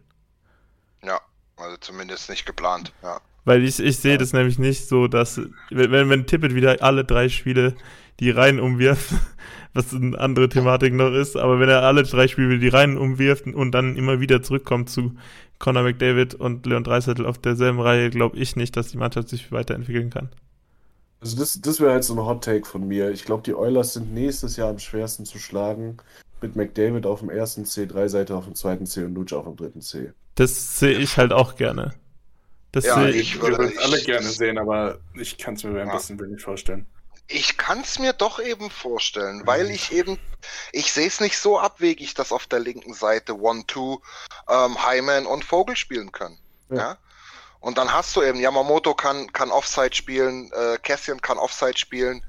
[1.04, 1.20] Ja,
[1.58, 2.94] also zumindest nicht geplant.
[3.04, 3.20] Ja.
[3.44, 7.28] Weil ich, ich sehe das nämlich nicht so, dass, wenn, wenn Tippett wieder alle drei
[7.28, 7.76] Spiele
[8.20, 9.14] die Reihen umwirft,
[9.74, 13.46] was eine andere Thematik noch ist, aber wenn er alle drei Spiele die Reihen umwirft
[13.48, 15.14] und dann immer wieder zurückkommt zu
[15.60, 19.52] Conor McDavid und Leon Dreisettel auf derselben Reihe, glaube ich nicht, dass die Mannschaft sich
[19.52, 20.30] weiterentwickeln kann.
[21.20, 23.10] Also das, das wäre halt so ein Hot Take von mir.
[23.10, 25.98] Ich glaube, die Oilers sind nächstes Jahr am schwersten zu schlagen.
[26.42, 29.46] Mit McDavid auf dem ersten C, drei Seite auf dem zweiten C und Luch auf
[29.46, 30.12] dem dritten C.
[30.36, 31.96] Das sehe ich halt auch gerne.
[32.72, 35.82] Das Ja, sehe ich Ich würde- es alle gerne sehen, aber ich kann es mir
[35.82, 35.96] ein Ja.
[35.96, 36.86] bisschen wenig vorstellen.
[37.30, 40.18] Ich kann es mir doch eben vorstellen, weil ich eben,
[40.72, 44.02] ich sehe es nicht so abwegig, dass auf der linken Seite One-Two
[44.50, 46.38] ähm, Hyman und Vogel spielen können.
[46.70, 46.78] Ja.
[46.78, 46.98] Ja.
[47.60, 52.24] Und dann hast du eben, Yamamoto kann, kann Offside spielen, äh, Cassian kann Offside spielen.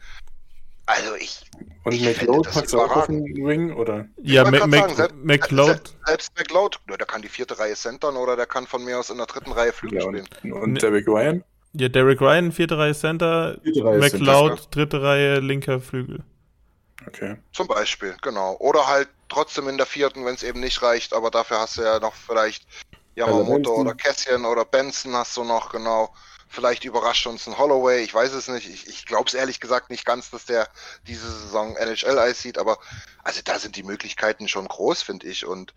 [0.87, 1.43] Also ich,
[1.85, 4.07] Und McLeod du auch auf den Ring, oder?
[4.23, 8.47] Ja, Mac, sagen, selbst- McLeod, selbst McLeod, der kann die vierte Reihe centern oder der
[8.47, 10.29] kann von mir aus in der dritten Reihe Flügel Ja, spielen.
[10.45, 10.83] und, und.
[10.83, 11.45] Derek Ryan?
[11.79, 16.23] Ja, Derek Ryan, vierte Reihe Center, Vierte Reihe Center, McLeod, dritte Reihe, linker Flügel.
[17.07, 17.37] Okay.
[17.53, 18.57] Zum Beispiel, genau.
[18.59, 21.83] Oder halt trotzdem in der vierten, wenn es eben nicht reicht, aber dafür hast du
[21.83, 22.67] ja noch vielleicht
[23.15, 26.13] Yamamoto oder Cassian oder Benson hast du noch, genau.
[26.51, 28.69] Vielleicht überrascht uns ein Holloway, ich weiß es nicht.
[28.69, 30.69] Ich, ich glaube es ehrlich gesagt nicht ganz, dass der
[31.07, 32.79] diese Saison NHL-Eis sieht, aber
[33.23, 35.45] also da sind die Möglichkeiten schon groß, finde ich.
[35.47, 35.75] Und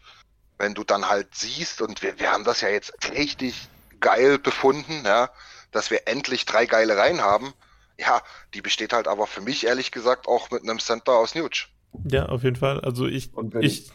[0.57, 3.67] wenn du dann halt siehst, und wir, wir haben das ja jetzt richtig
[3.99, 5.29] geil befunden, ja,
[5.71, 7.53] dass wir endlich drei geile Reihen haben,
[7.99, 8.21] ja,
[8.53, 11.65] die besteht halt aber für mich ehrlich gesagt auch mit einem Center aus Nuge.
[12.05, 12.79] Ja, auf jeden Fall.
[12.81, 13.91] Also ich, ich,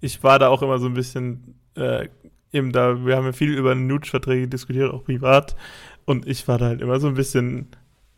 [0.00, 2.08] ich war da auch immer so ein bisschen, äh,
[2.52, 5.56] eben da, wir haben ja viel über Nuge-Verträge diskutiert, auch privat.
[6.04, 7.68] Und ich war da halt immer so ein bisschen,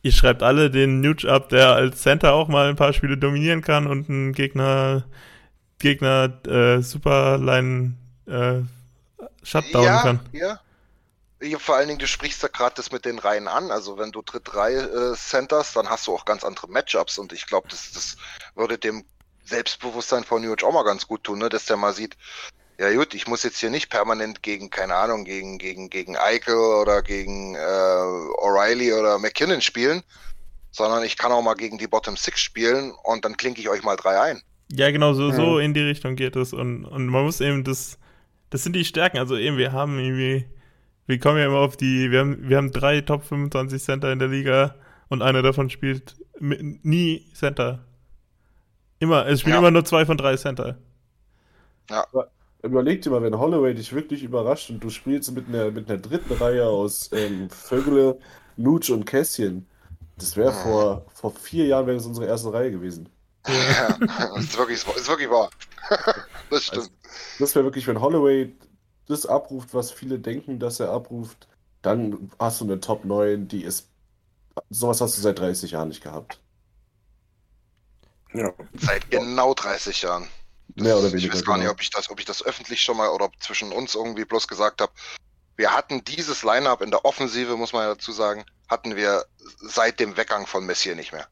[0.02, 3.62] ihr schreibt alle den Nuge ab, der als Center auch mal ein paar Spiele dominieren
[3.62, 5.04] kann und einen Gegner,
[5.78, 7.94] Gegner, äh, Superline,
[8.26, 8.60] äh,
[9.42, 10.20] Shutdown ja, kann.
[10.32, 10.60] Ja.
[11.44, 13.70] Ja, vor allen Dingen, du sprichst ja gerade das mit den Reihen an.
[13.70, 17.32] Also wenn du dritt Reihe äh, centers, dann hast du auch ganz andere Matchups und
[17.32, 18.16] ich glaube, das, das
[18.54, 19.04] würde dem
[19.44, 21.48] Selbstbewusstsein von New auch mal ganz gut tun, ne?
[21.48, 22.16] dass der mal sieht,
[22.78, 26.56] ja gut, ich muss jetzt hier nicht permanent gegen, keine Ahnung, gegen, gegen, gegen Eichel
[26.56, 30.02] oder gegen äh, O'Reilly oder McKinnon spielen,
[30.70, 33.82] sondern ich kann auch mal gegen die Bottom Six spielen und dann klinke ich euch
[33.82, 34.42] mal drei ein.
[34.72, 36.52] Ja, genau, so, so in die Richtung geht es.
[36.52, 37.98] Und, und man muss eben das,
[38.50, 39.18] das sind die Stärken.
[39.18, 40.46] Also eben, wir haben irgendwie,
[41.06, 44.18] wir kommen ja immer auf die, wir haben, wir haben drei Top 25 Center in
[44.18, 44.76] der Liga
[45.08, 47.84] und einer davon spielt mit, nie Center.
[48.98, 49.58] Immer, es spielen Ja.
[49.58, 50.78] immer nur zwei von drei Center.
[52.62, 56.00] Überleg dir mal, wenn Holloway dich wirklich überrascht und du spielst mit einer, mit einer
[56.00, 58.18] dritten Reihe aus ähm, Vögele,
[58.56, 59.68] Nuge und Kässchen.
[60.16, 63.08] Das wäre vor, vor vier Jahren wäre das unsere erste Reihe gewesen.
[63.46, 63.98] Ja,
[64.34, 65.50] das ist wirklich, ist wirklich wahr.
[66.50, 66.90] das stimmt.
[67.38, 68.54] Das wäre wirklich, wenn Holloway
[69.06, 71.48] das abruft, was viele denken, dass er abruft,
[71.82, 73.88] dann hast du eine Top 9, die ist.
[74.70, 76.40] Sowas hast du seit 30 Jahren nicht gehabt.
[78.32, 78.52] Ja.
[78.74, 80.28] Seit genau 30 Jahren.
[80.68, 81.72] Das, Mehr oder ich weniger, weiß gar nicht, genau.
[81.72, 84.80] ob ich das, ob ich das öffentlich schon mal oder zwischen uns irgendwie bloß gesagt
[84.80, 84.92] habe.
[85.56, 89.24] Wir hatten dieses Line-up in der Offensive, muss man ja dazu sagen, hatten wir
[89.60, 91.28] seit dem Weggang von Messier nicht mehr.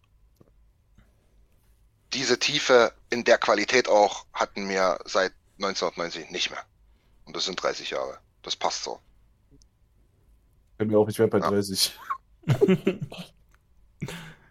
[2.13, 6.63] Diese Tiefe in der Qualität auch hatten wir seit 1990 nicht mehr.
[7.33, 8.19] Und das sind 30 Jahre.
[8.43, 9.01] Das passt so.
[10.77, 11.49] Fällt mir auf, ich werde bei Ja.
[11.49, 11.99] 30.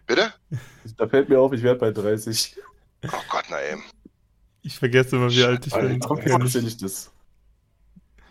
[0.08, 0.34] Bitte?
[0.96, 2.56] Da fällt mir auf, ich werde bei 30.
[3.04, 3.84] Oh Gott, na eben.
[4.62, 6.00] Ich vergesse immer, wie alt ich bin.
[6.00, 7.12] Erzähle ich das.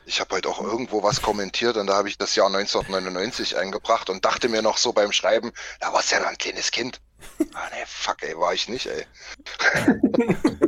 [0.05, 4.09] Ich habe heute auch irgendwo was kommentiert und da habe ich das Jahr 1999 eingebracht
[4.09, 6.99] und dachte mir noch so beim Schreiben, da warst ja noch ein kleines Kind.
[7.53, 9.05] Ah ne, fuck ey, war ich nicht, ey.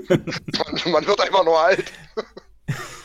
[0.08, 1.92] man, man wird einfach nur alt.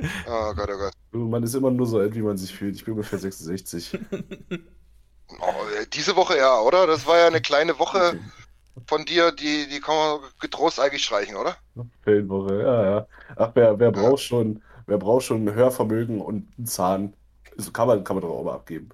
[0.00, 0.92] oh Gott, oh Gott.
[1.12, 2.76] Man ist immer nur so alt, wie man sich fühlt.
[2.76, 3.98] Ich bin ungefähr 66.
[5.40, 5.52] Oh,
[5.92, 6.86] diese Woche ja, oder?
[6.86, 8.18] Das war ja eine kleine Woche
[8.86, 11.56] von dir, die, die kann man getrost eigentlich streichen, oder?
[12.02, 13.06] Ferienwoche, ja, ja.
[13.36, 17.14] Ach, wer, wer braucht schon, wer braucht schon ein Hörvermögen und einen Zahn?
[17.56, 18.88] Das kann man, kann man doch auch mal abgeben.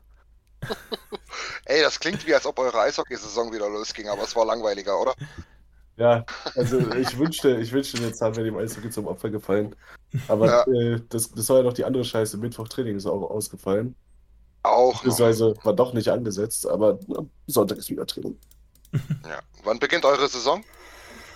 [1.66, 5.14] Ey, das klingt wie, als ob eure Eishockey-Saison wieder losging, aber es war langweiliger, oder?
[5.96, 6.24] Ja,
[6.56, 9.76] also ich wünschte, ich wünschte, der Zahn wäre dem Eishockey zum Opfer gefallen.
[10.28, 10.64] Aber Ja.
[10.66, 12.36] äh, das, das war ja noch die andere Scheiße.
[12.38, 13.94] Mittwoch-Training ist auch ausgefallen.
[14.64, 14.94] Auch.
[14.94, 18.36] Beziehungsweise war doch nicht angesetzt, aber na, Sonntag ist wieder Training.
[19.24, 19.38] Ja.
[19.64, 20.62] Wann beginnt eure Saison?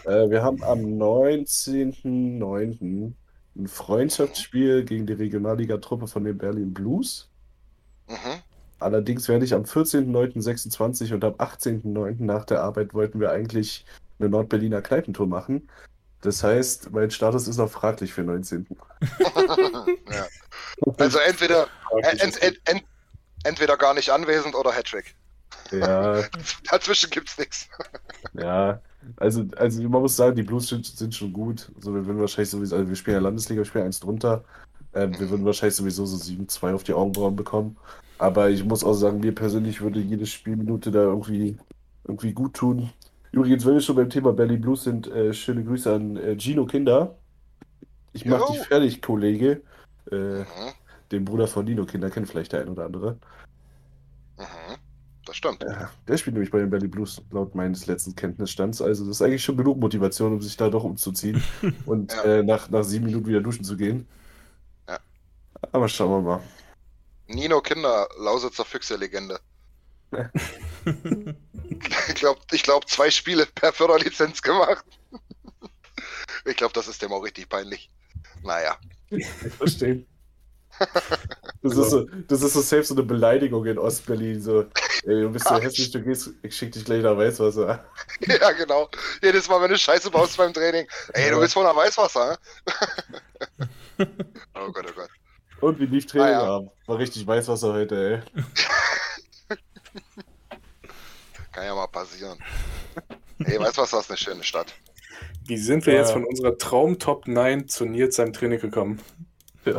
[0.05, 3.13] Äh, wir haben am 19.09.
[3.57, 7.29] ein Freundschaftsspiel gegen die Regionalliga-Truppe von den Berlin Blues.
[8.09, 8.41] Mhm.
[8.79, 12.23] Allerdings werde ich am 14.09.26 und am 18.09.
[12.23, 13.85] nach der Arbeit wollten wir eigentlich
[14.19, 15.69] eine Nordberliner Kneipentour machen.
[16.21, 18.67] Das heißt, mein Status ist noch fraglich für 19.
[20.11, 20.27] ja.
[20.99, 21.69] Also entweder,
[22.03, 22.85] ent, ent, ent,
[23.45, 25.15] entweder gar nicht anwesend oder Hattrick.
[25.71, 26.23] Ja,
[26.71, 27.69] Dazwischen gibt's nichts.
[28.33, 28.81] ja.
[29.17, 31.71] Also, also man muss sagen, die Blues sind, sind schon gut.
[31.77, 34.45] Also wir würden wahrscheinlich sowieso, also wir spielen ja Landesliga, wir spielen eins drunter.
[34.95, 37.77] Ähm, wir würden wahrscheinlich sowieso so 7-2 auf die Augenbrauen bekommen.
[38.19, 41.57] Aber ich muss auch sagen, mir persönlich würde jede Spielminute da irgendwie,
[42.05, 42.91] irgendwie gut tun.
[43.33, 46.65] Übrigens, wenn wir schon beim Thema Belly Blues sind, äh, schöne Grüße an äh, Gino
[46.67, 47.17] Kinder.
[48.13, 48.53] Ich mach Jo.
[48.55, 49.63] dich fertig, Kollege.
[50.11, 50.45] Äh, Mhm.
[51.13, 53.19] den Bruder von Nino Kinder kennt vielleicht der ein oder andere.
[54.39, 54.77] Mhm.
[55.27, 55.63] Das stimmt.
[55.63, 58.81] Ja, der spielt nämlich bei den Belly Blues laut meines letzten Kenntnisstands.
[58.81, 61.43] Also das ist eigentlich schon genug Motivation, um sich da doch umzuziehen
[61.87, 62.23] und Ja.
[62.25, 64.07] äh, nach, nach sieben Minuten wieder duschen zu gehen.
[64.89, 64.99] Ja.
[65.73, 66.41] Aber schauen wir mal.
[67.27, 69.39] Nino Kinder, Lausitzer Füchse-Legende.
[72.09, 74.85] ich glaube, ich glaub, zwei Spiele per Förderlizenz gemacht.
[76.45, 77.91] ich glaube, das ist dem auch richtig peinlich.
[78.43, 78.79] Naja.
[79.11, 79.27] Ich
[79.57, 80.05] verstehe.
[81.61, 84.41] Das ist, so, das ist so selbst so eine Beleidigung in Ostberlin.
[84.41, 84.61] So,
[85.03, 87.85] ey, du bist so hässlich, du gehst, ich schick dich gleich nach Weißwasser.
[88.21, 88.89] Ja, genau.
[89.21, 90.87] Jedes Mal, wenn du Scheiße baust beim Training.
[91.15, 92.39] Ey, du bist voll nach Weißwasser,
[93.99, 95.11] oh Gott, oh Gott.
[95.61, 96.47] Und wie lief Training Ah, ja.
[96.47, 96.71] haben.
[96.87, 98.43] War richtig Weißwasser heute, ey.
[101.59, 102.39] Kann ja mal passieren.
[103.41, 104.75] Ey, Weißwasser ist eine schöne Stadt.
[105.45, 106.01] Wie sind wir Ja.
[106.03, 109.01] jetzt von unserer Traum-Top 9 zu Nils seinem Training gekommen?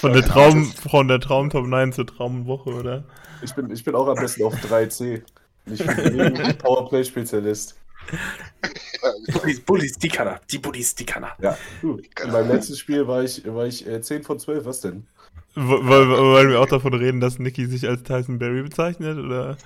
[0.00, 3.04] Von der Traum, von der Traum Top 9 zur Traumwoche, oder?
[3.42, 5.22] Ich bin, ich bin auch am besten auf 3C.
[5.66, 7.76] Ich bin Powerplay-Spezialist.
[8.10, 8.18] Ja,
[9.26, 9.38] genau.
[9.40, 10.40] Bullies, Bullies, die kann er.
[10.50, 11.36] Die Bullies, die kann er.
[11.40, 12.00] Ja, du.
[12.24, 14.64] In meinem letzten Spiel war ich, war ich äh, 10 von 12.
[14.64, 15.06] Was denn?
[15.54, 19.58] Wollen wir auch davon reden, dass Niki sich als Tyson Berry bezeichnet, oder?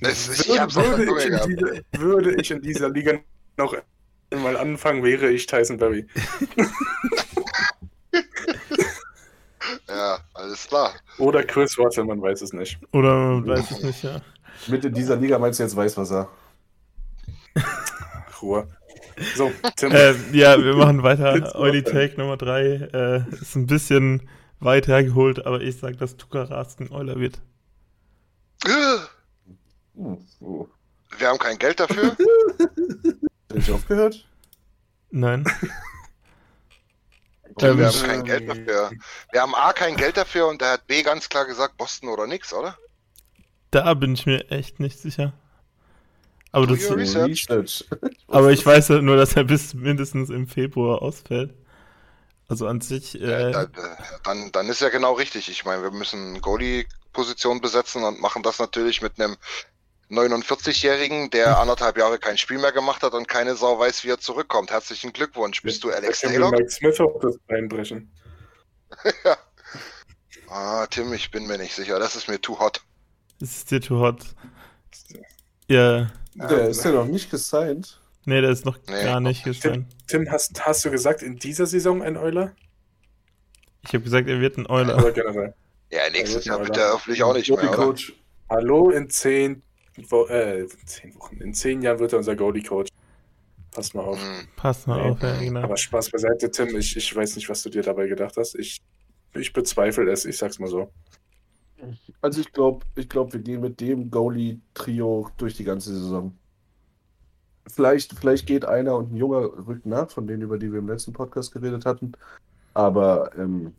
[0.00, 1.48] Es, ich würde, Zunge ich in gehabt.
[1.48, 3.18] dieser, würde ich in dieser Liga
[3.56, 3.74] noch
[4.34, 6.06] mal anfangen, wäre ich Tyson Berry.
[9.88, 10.94] Ja, alles klar.
[11.18, 12.78] Oder Chris Russell, man weiß es nicht.
[12.92, 14.20] Oder man weiß es nicht, ja.
[14.68, 16.28] Mit in dieser Liga meinst du jetzt Weißwasser?
[18.42, 18.68] Ruhe.
[19.34, 19.92] So, Tim.
[19.92, 21.36] Äh, ja, wir machen weiter.
[21.38, 21.84] Nordheim.
[21.84, 24.28] Take Nummer 3 äh, ist ein bisschen
[24.60, 27.40] weit hergeholt, aber ich sag, dass Tuka Rasken Euler wird.
[29.96, 32.16] Wir haben kein Geld dafür.
[33.50, 34.26] Hab ich aufgehört?
[35.10, 35.44] Nein.
[37.58, 38.90] wir haben kein Geld dafür.
[39.32, 42.26] Wir haben A kein Geld dafür und er hat B ganz klar gesagt, Boston oder
[42.26, 42.76] nix, oder?
[43.70, 45.32] Da bin ich mir echt nicht sicher.
[46.52, 46.90] Aber, das,
[48.28, 51.54] aber ich weiß ja nur, dass er bis mindestens im Februar ausfällt.
[52.48, 55.50] Also an sich, Ja, äh, da, da- dann, dann ist ja genau richtig.
[55.50, 59.36] Ich meine, wir müssen Goalie-Position besetzen und machen das natürlich mit einem
[60.10, 64.18] 49-Jährigen, der anderthalb Jahre kein Spiel mehr gemacht hat und keine Sau weiß, wie er
[64.18, 64.70] zurückkommt.
[64.70, 65.62] Herzlichen Glückwunsch.
[65.62, 66.50] Bist du Alex wir Taylor?
[66.50, 68.10] Mike Smith auf das einbrechen.
[70.48, 71.98] Ah, Tim, ich bin mir nicht sicher.
[71.98, 72.80] Das ist mir too hot.
[73.42, 74.22] es ist dir too hot.
[75.68, 78.00] Ja, Der ist ja noch nicht gesigned.
[78.26, 79.02] nee, der ist noch Nee.
[79.02, 79.86] gar nicht Tim, gesigned.
[80.06, 82.54] Tim hast, hast du gesagt, in dieser Saison ein Euler?
[83.82, 85.10] Ich habe gesagt, er wird ein Euler.
[85.12, 85.52] Generell?
[85.90, 87.66] Ja, nächstes Ja, Jahr wird er hoffentlich auch nicht mehr?
[87.72, 88.12] Coach.
[88.48, 89.62] Hallo, in zehn,
[90.08, 92.90] Wo äh, zehn Wochen, in zehn Jahren wird er unser Goalie-Coach.
[93.70, 94.18] Pass mal auf.
[94.20, 94.48] Hm.
[94.56, 95.10] Pass mal Nee.
[95.10, 95.60] auf, ja, genau.
[95.62, 96.76] Aber Spaß beiseite, Tim.
[96.76, 98.54] Ich, ich weiß nicht, was du dir dabei gedacht hast.
[98.54, 98.80] Ich,
[99.34, 100.90] ich bezweifle es, ich sag's mal so.
[102.22, 106.36] Also ich glaube, ich glaub, wir gehen mit dem Goalie-Trio durch die ganze Saison.
[107.66, 110.88] Vielleicht, vielleicht geht einer und ein Junger rückt nach, von denen, über die wir im
[110.88, 112.12] letzten Podcast geredet hatten.
[112.74, 113.74] Aber ähm,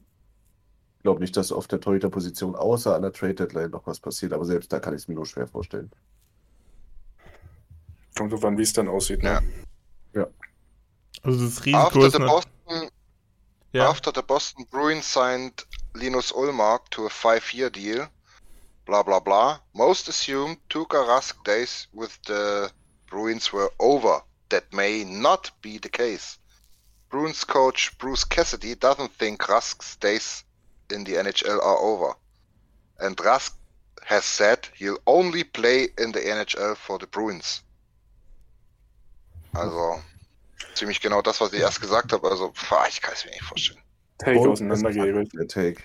[1.08, 4.34] glaube nicht, dass auf der Torhüter-Position außer an der Trade-Deadline noch was passiert.
[4.34, 5.90] Aber selbst da kann ich es mir nur schwer vorstellen.
[8.18, 9.24] Kommt drauf an, wie es dann aussieht.
[9.24, 9.42] Ne?
[11.24, 12.90] Also das Risiko After ist the, Boston,
[13.72, 18.08] ja, after the Boston Bruins signed Linus Ullmark to a five-year deal,
[18.86, 22.70] blah blah blah, most assumed Tuukka Rask days with the
[23.10, 24.24] Bruins were over.
[24.50, 26.38] That may not be the case.
[27.10, 30.44] Bruins coach Bruce Cassidy doesn't think Rask's days
[30.92, 32.16] in the NHL are over.
[33.00, 33.54] And Rask
[34.06, 37.64] has said he'll only play in the NHL for the Bruins.
[39.54, 40.02] Also,
[40.76, 42.30] ziemlich genau das, was ich erst gesagt habe.
[42.30, 43.82] Also, pf, ich kann es mir nicht vorstellen.
[44.20, 45.34] Take Und auseinandergehebelt.
[45.34, 45.82] Der Take.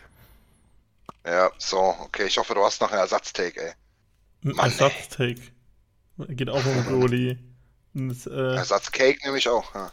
[1.27, 3.73] Ja, so, okay, ich hoffe, du hast noch einen Ersatztake, ey.
[4.45, 4.71] ein Mann.
[4.71, 5.41] Ersatztake.
[6.29, 7.39] Geht auch um Goalie.
[7.95, 9.75] Es, äh, Ersatzcake nehme ich auch.
[9.75, 9.93] Ja.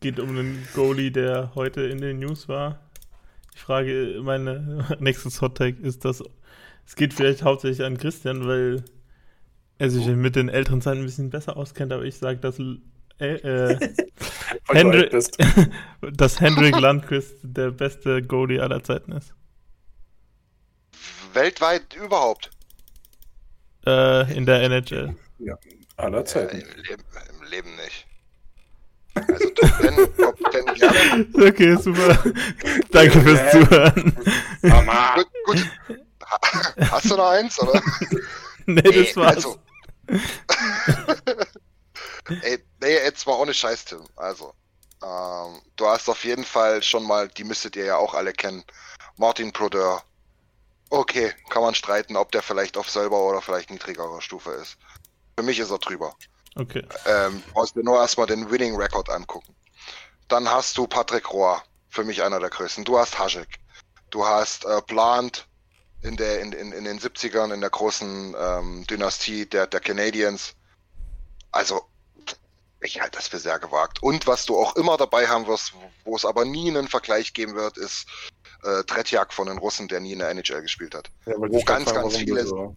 [0.00, 2.78] geht um einen Goalie, der heute in den News war.
[3.60, 6.24] Ich frage, meine nächstes Hot Take ist, dass
[6.86, 8.82] es geht vielleicht hauptsächlich an Christian, weil
[9.76, 12.58] er sich mit den älteren Zeiten ein bisschen besser auskennt, aber ich sage, dass
[13.18, 13.78] äh, äh,
[15.10, 15.36] bist.
[16.00, 19.34] dass Hendrik Landquist der beste Goalie aller Zeiten ist.
[21.34, 22.50] Weltweit überhaupt.
[23.84, 25.16] Äh, in der NHL.
[25.98, 26.56] Aller Äh, Zeiten.
[26.60, 28.06] im, Leben, Im Leben nicht.
[29.14, 31.48] Also Top 10, Top 10 gerne.
[31.48, 32.18] Okay, super.
[32.90, 34.16] Danke fürs Zuhören.
[34.62, 35.14] Mama.
[35.16, 35.66] Gut, gut.
[36.24, 37.82] Ha- Hast du noch eins, oder?
[38.66, 39.36] nee, Nee, das war's.
[39.36, 39.58] also.
[42.42, 44.04] Ey, nee, jetzt mal ohne Scheiß, Tim.
[44.16, 44.54] Also,
[45.02, 48.62] ähm, du hast auf jeden Fall schon mal, die müsstet ihr ja auch alle kennen,
[49.16, 50.02] Martin Brodeur.
[50.90, 54.76] Okay, kann man streiten, ob der vielleicht auf selber oder vielleicht niedrigerer Stufe ist.
[55.36, 56.14] Für mich ist er drüber.
[56.56, 56.84] Okay.
[57.06, 59.54] Ähm, brauchst dir nur erstmal den Winning Record angucken.
[60.28, 62.84] Dann hast du Patrick Rohr, für mich einer der größten.
[62.84, 63.48] Du hast Haschek.
[64.10, 65.46] Du hast äh, Plant
[66.02, 70.54] in, der, in, in, in den 70ern, in der großen ähm, Dynastie der, der Canadiens.
[71.52, 71.82] Also,
[72.80, 74.02] ich halte das für sehr gewagt.
[74.02, 77.54] Und was du auch immer dabei haben wirst, wo es aber nie einen Vergleich geben
[77.54, 78.06] wird, ist
[78.64, 81.10] äh, Tretjak von den Russen, der nie in der NHL gespielt hat.
[81.26, 82.76] Ja, Wo ganz, ganz viele- du so-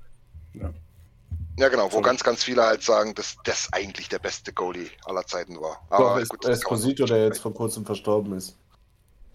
[1.58, 5.26] Ja, genau, wo ganz, ganz viele halt sagen, dass das eigentlich der beste Goalie aller
[5.26, 5.86] Zeiten war.
[5.92, 8.58] Doch, Aber es, gut, Esposito, der jetzt vor kurzem verstorben ist.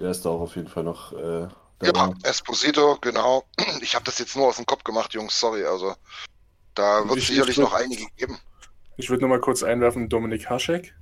[0.01, 1.49] Der ist da auch auf jeden Fall noch äh,
[1.83, 2.13] Ja.
[2.25, 3.45] Esposito, genau.
[3.83, 5.65] Ich habe das jetzt nur aus dem Kopf gemacht, Jungs, sorry.
[5.65, 5.95] Also,
[6.75, 8.39] da wird es Ich- sicherlich noch einige geben.
[8.97, 10.95] Ich würde nur mal kurz einwerfen, Dominik Haschek.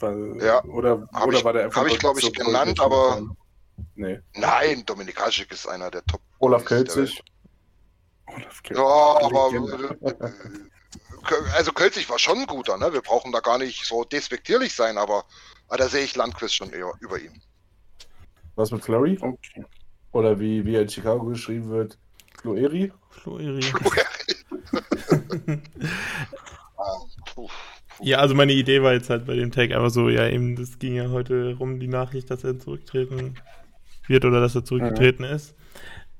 [0.00, 2.30] Weil, Ja, Oder, hab oder ich- war der einfach hab ich, nur glaub ich, so
[2.32, 3.22] genannt, aber-?
[3.94, 4.20] Nee.
[4.34, 7.16] Nein, Dominik Haschek ist einer der top Olaf Goalies
[8.34, 8.78] Olaf Welt.
[8.78, 9.50] Ja, aber
[10.02, 10.32] äh,
[11.54, 12.92] also Kölzig war schon ein guter, ne?
[12.92, 15.24] Wir brauchen da gar nicht so despektierlich sein, aber,
[15.68, 17.32] aber da sehe ich Landquist schon eher über ihm.
[18.56, 19.18] Was mit Flurry?
[19.20, 19.64] Okay.
[20.12, 21.98] Oder wie, wie er in Chicago geschrieben wird,
[22.40, 22.92] Flueri?
[23.10, 23.60] Floeri.
[27.34, 27.48] Puh.
[28.00, 30.78] Ja, also meine Idee war jetzt halt bei dem Tag einfach so, ja, eben, das
[30.78, 33.34] ging ja heute rum, die Nachricht, dass er zurücktreten
[34.06, 35.54] wird oder dass er zurückgetreten ist.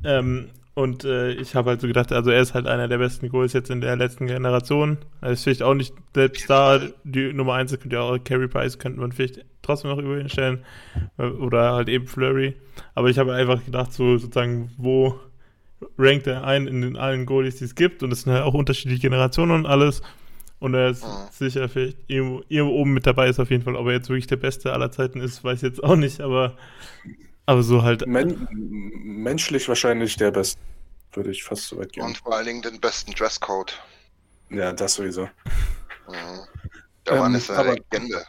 [0.05, 3.29] Ähm, und äh, ich habe halt so gedacht, also er ist halt einer der besten
[3.31, 4.99] Goals jetzt in der letzten Generation.
[5.21, 8.79] Er ist vielleicht auch nicht selbst da, die Nummer 1 könnte ja auch Carey Price,
[8.79, 10.65] könnte man vielleicht trotzdem noch über ihn stellen.
[11.19, 12.55] Äh, Oder halt eben Flurry.
[12.95, 15.19] Aber ich habe einfach gedacht, so sozusagen, wo
[15.99, 18.03] rankt er ein in den allen Goalies, die es gibt?
[18.05, 20.01] Und es sind halt auch unterschiedliche Generationen und alles.
[20.61, 21.09] Und er ist Mhm.
[21.33, 23.75] sicher vielleicht irgendwo, irgendwo oben mit dabei ist auf jeden Fall.
[23.77, 26.57] Ob er jetzt wirklich der Beste aller Zeiten ist, weiß ich jetzt auch nicht, aber,
[27.47, 28.07] aber so halt.
[28.07, 30.61] Men menschlich wahrscheinlich der Beste.
[31.13, 32.05] Würde ich fast so weit gehen.
[32.05, 33.81] Und vor allen Dingen den besten Dresscode.
[34.51, 35.25] Ja, das sowieso.
[36.07, 36.41] Mhm.
[37.07, 38.25] Der Ähm, Mann ist eine aber- Legende.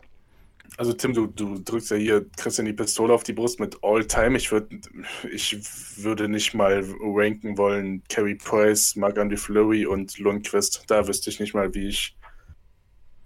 [0.77, 4.05] Also Tim, du, du drückst ja hier Christian die Pistole auf die Brust mit All
[4.07, 4.37] Time.
[4.37, 4.79] Ich würde
[5.29, 5.57] ich
[5.97, 10.83] würde nicht mal ranken wollen Carey Price, Marc-André Fleury und Lundqvist.
[10.87, 12.15] Da wüsste ich nicht mal, wie ich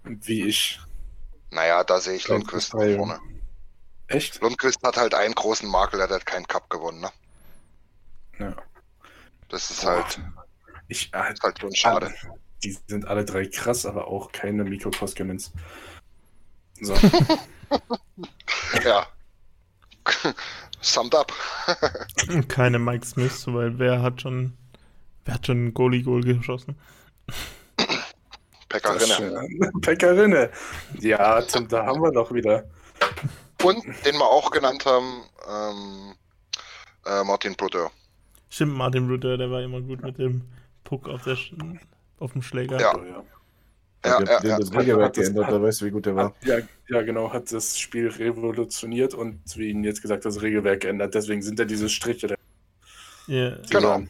[0.02, 0.80] wie ich
[1.50, 3.20] Naja, da sehe ich Lundqvist vorne.
[4.08, 7.10] echt Lundqvist hat halt einen großen Makel, er hat keinen Cup gewonnen, ne?
[8.40, 8.56] ja.
[9.54, 10.02] Das ist Boah.
[10.02, 10.20] halt,
[10.88, 12.12] ich äh, ist halt schon schade.
[12.64, 15.40] Die sind alle drei krass, aber auch keine Mikro Koskinen.
[16.80, 16.96] So.
[18.84, 19.06] Ja.
[20.80, 21.32] Summed up.
[22.48, 24.56] Keine Mike Smiths, weil wer hat schon,
[25.24, 26.76] wer hat schon einen Goalie-Goal geschossen?
[28.68, 29.70] Pekkarine.
[29.80, 30.50] Pekkarine.
[30.98, 32.64] Ja, Tim, da haben wir doch wieder.
[33.62, 36.14] Und den wir auch genannt haben, ähm,
[37.06, 37.90] äh, Martin Brodeur.
[38.48, 40.42] Stimmt, Martin Rütter, der war immer gut mit dem
[40.84, 41.52] Puck auf, der Sch
[42.18, 42.80] auf dem Schläger.
[42.80, 42.92] Ja.
[42.96, 43.24] Ja.
[44.06, 46.34] Ja, ja, das Regelwerk Hat das- geändert, da weißt du, wie gut der war.
[46.44, 46.58] Ja,
[46.90, 51.14] ja, genau, hat das Spiel revolutioniert und wie Ihnen jetzt gesagt, das Regelwerk geändert.
[51.14, 52.34] Deswegen sind da diese Striche da
[53.26, 53.56] Ja.
[53.70, 54.02] Genau.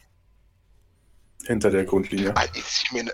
[1.45, 2.33] hinter der Grundlinie.
[2.55, 3.13] Ich meine,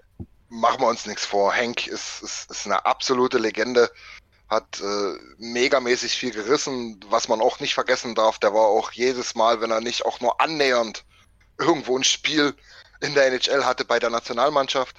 [0.49, 1.53] machen wir uns nichts vor.
[1.53, 3.87] Hank ist, ist, ist eine absolute Legende,
[4.49, 8.39] hat äh, megamäßig viel gerissen, was man auch nicht vergessen darf.
[8.39, 11.05] Der war auch jedes Mal, wenn er nicht auch nur annähernd
[11.61, 12.55] irgendwo ein Spiel
[13.01, 14.97] in der NHL hatte bei der Nationalmannschaft.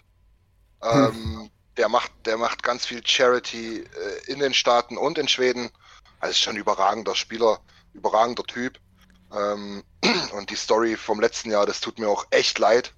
[0.82, 5.70] Ähm, der macht, der macht ganz viel Charity äh, in den Staaten und in Schweden.
[6.20, 7.60] Also schon überragender Spieler,
[7.94, 8.78] überragender Typ.
[9.34, 9.82] Ähm,
[10.32, 12.92] und die Story vom letzten Jahr, das tut mir auch echt leid.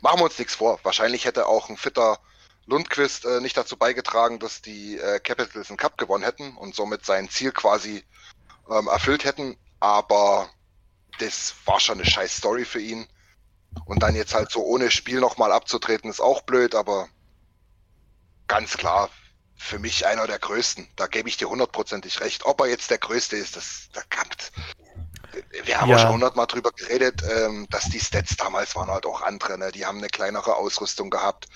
[0.00, 0.80] Machen wir uns nichts vor.
[0.82, 2.18] Wahrscheinlich hätte auch ein fitter
[2.66, 7.04] Lundquist äh, nicht dazu beigetragen, dass die äh, Capitals einen Cup gewonnen hätten und somit
[7.04, 8.04] sein Ziel quasi
[8.70, 9.56] ähm, erfüllt hätten.
[9.78, 10.50] Aber
[11.20, 13.06] das war schon eine scheiß Story für ihn.
[13.84, 17.08] Und dann jetzt halt so ohne Spiel nochmal abzutreten, ist auch blöd, aber
[18.48, 19.10] ganz klar,
[19.56, 20.88] für mich einer der größten.
[20.96, 22.46] Da gebe ich dir hundertprozentig recht.
[22.46, 24.26] Ob er jetzt der größte ist, das, da kann,
[25.64, 25.98] wir haben Ja.
[25.98, 29.58] schon hundertmal drüber geredet, ähm, dass die Stats damals waren halt auch andere.
[29.58, 29.70] Ne?
[29.70, 31.46] Die haben eine kleinere Ausrüstung gehabt.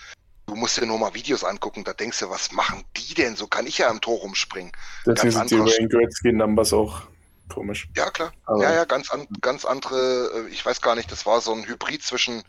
[0.47, 3.35] Du musst dir nur mal Videos angucken, da denkst du, was machen die denn?
[3.35, 4.71] So kann ich ja im Tor rumspringen.
[5.07, 7.03] Deswegen sind die Wayne Gretzky Numbers auch
[7.49, 7.89] komisch.
[7.97, 8.33] Ja, klar.
[8.47, 11.53] Aber- ja, ja, ganz, an, ganz andere, äh, ich weiß gar nicht, das war so
[11.53, 12.43] ein Hybrid zwischen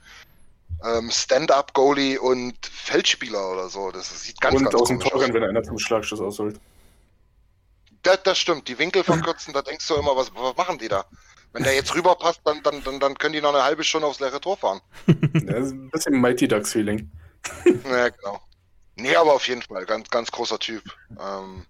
[0.84, 3.92] ähm, Stand-Up-Goalie und Feldspieler oder so.
[3.92, 6.60] Das sieht ganz, und ganz aus dem Tor wenn einer zum Schlagschuss ausholt.
[8.04, 11.06] Das, das stimmt, die Winkel verkürzen, da denkst du immer, was, was machen die da?
[11.54, 14.20] Wenn der jetzt rüberpasst, dann, dann, dann, dann können die noch eine halbe Stunde aufs
[14.20, 14.82] leere Tor fahren.
[15.34, 17.10] Das ist ein bisschen Mighty Ducks Feeling.
[17.90, 18.42] Ja, genau.
[18.98, 20.84] Nee, aber auf jeden Fall, ganz, ganz großer Typ.
[21.20, 21.66] Ähm,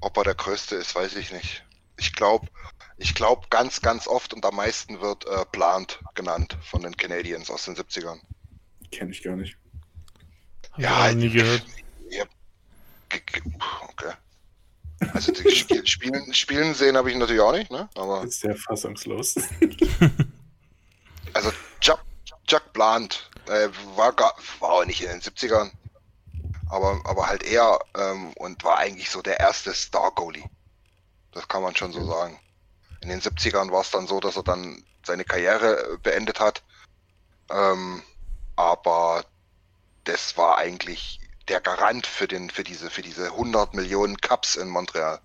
[0.00, 1.64] ob er der Größte ist, weiß ich nicht.
[1.96, 2.48] Ich glaube,
[2.96, 7.50] ich glaube ganz, ganz oft und am meisten wird äh, Plant genannt von den Canadiens
[7.50, 8.20] aus den 70ern.
[8.90, 9.56] Kenne ich gar nicht.
[10.72, 11.62] Hab ich auch noch nie gehört.
[12.10, 12.24] Ja.
[13.08, 13.42] Ge- ge-
[13.88, 14.12] Okay.
[15.12, 17.88] Also die Spiel, spielen, spielen sehen habe ich natürlich auch nicht, ne?
[17.96, 19.34] Aber Ist der fassungslos.
[21.32, 22.00] also Chuck,
[22.46, 25.70] Chuck Plant äh, war, gar, war auch nicht in den 70ern,
[26.70, 30.44] aber, aber halt eher ähm, und war eigentlich so der erste Star-Goalie.
[31.34, 32.38] Das kann man schon so sagen.
[33.00, 36.62] In den 70ern war es dann so, dass er dann seine Karriere äh, beendet hat.
[37.50, 38.02] Ähm,
[38.56, 39.24] aber
[40.04, 44.68] das war eigentlich der Garant für den für diese für diese 100 Millionen Cups in
[44.68, 45.20] Montreal.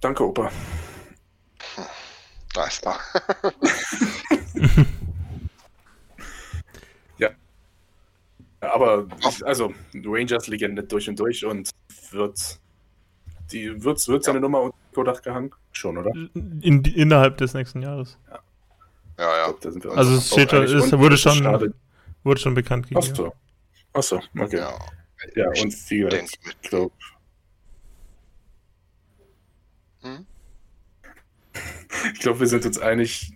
[0.00, 0.52] Danke, Opa.
[2.52, 3.00] Da ist er.
[7.18, 7.30] Ja,
[8.60, 9.06] aber
[9.42, 11.70] also Rangers-Legende durch und durch und
[12.16, 12.58] wird
[13.52, 15.52] die wird, wird seine Nummer unter Kodach gehangen?
[15.72, 16.10] Schon, oder?
[16.34, 18.18] In, innerhalb des nächsten Jahres.
[19.18, 19.54] Ja, ja.
[19.60, 21.74] Da sind wir uns Also es steht schon, es wurde schon, Schade.
[22.24, 23.06] wurde schon bekannt gegeben.
[23.08, 23.32] Achso.
[23.92, 24.56] Achso, okay.
[24.58, 24.78] Ja,
[25.36, 25.48] Ja.
[25.48, 26.92] und wie denk gesagt, mit- ich glaube,
[30.02, 30.26] Hm?
[32.12, 33.32] ich glaube, wir sind uns einig,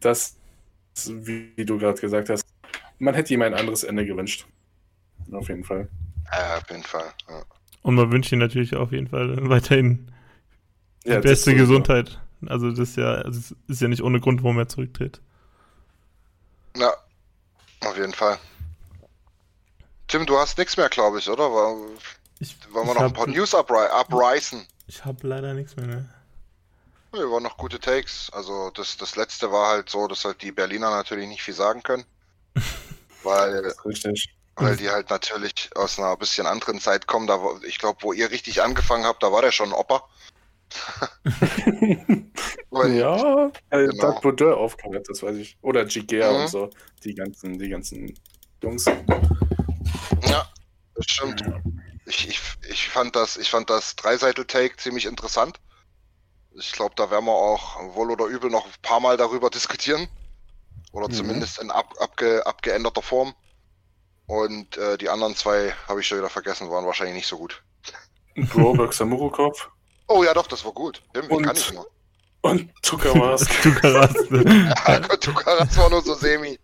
[0.00, 0.36] dass,
[1.06, 2.44] wie du gerade gesagt hast,
[2.98, 4.46] man hätte ihm ein anderes Ende gewünscht.
[5.30, 5.88] Auf jeden Fall.
[6.32, 7.12] Ja, auf jeden Fall.
[7.28, 7.42] Ja.
[7.82, 10.10] Und man wünscht ihm natürlich auf jeden Fall weiterhin
[11.04, 11.54] die Ja, das beste.
[11.54, 12.20] Gesundheit.
[12.46, 15.20] Also das ist ja, also es ist ja nicht ohne Grund, warum er zurücktritt.
[16.76, 16.92] ja,
[17.80, 18.38] auf jeden Fall.
[20.08, 21.44] Tim, du hast nichts mehr, glaube ich, oder?
[21.52, 21.76] War-
[22.38, 24.66] Ich, Wollen wir ich noch ein hab- paar News upri upreißen?
[24.88, 25.86] Ich habe leider nichts mehr.
[25.86, 26.08] Ne?
[27.14, 28.30] Ja, waren noch gute Takes.
[28.32, 31.82] Also das, das letzte war halt so, dass halt die Berliner natürlich nicht viel sagen
[31.82, 32.04] können.
[33.22, 34.34] Weil, Das ist richtig.
[34.62, 37.26] Weil die halt natürlich aus einer bisschen anderen Zeit kommen.
[37.26, 40.08] Da, ich glaube, wo ihr richtig angefangen habt, da war der schon ein Opa.
[42.70, 44.12] Und- ja, äh, Genau.
[44.12, 45.56] Doug Baudin aufgehört, das weiß ich.
[45.62, 46.36] Oder Gigea Mhm.
[46.42, 46.70] und so.
[47.04, 48.18] Die ganzen, die ganzen
[48.62, 48.86] Jungs.
[48.86, 50.48] Ja,
[50.94, 51.42] das stimmt.
[52.06, 55.60] Ich, ich, ich fand das, ich fand das Dreiseitel-Take ziemlich interessant.
[56.54, 60.08] Ich glaube, da werden wir auch wohl oder übel noch ein paar Mal darüber diskutieren.
[60.92, 61.12] Oder Mhm.
[61.12, 63.34] zumindest in ab, abge, abgeänderter Form.
[64.26, 67.62] Und äh, die anderen zwei habe ich schon wieder vergessen, waren wahrscheinlich nicht so gut.
[68.52, 69.70] Broberg Samurukov
[70.08, 71.02] Oh ja, doch, das war gut.
[71.14, 71.86] Den Und- kann ich nur.
[72.42, 73.46] und Tukamas.
[73.62, 74.26] Du Karaste.
[74.88, 76.58] Ja, war nur so semi.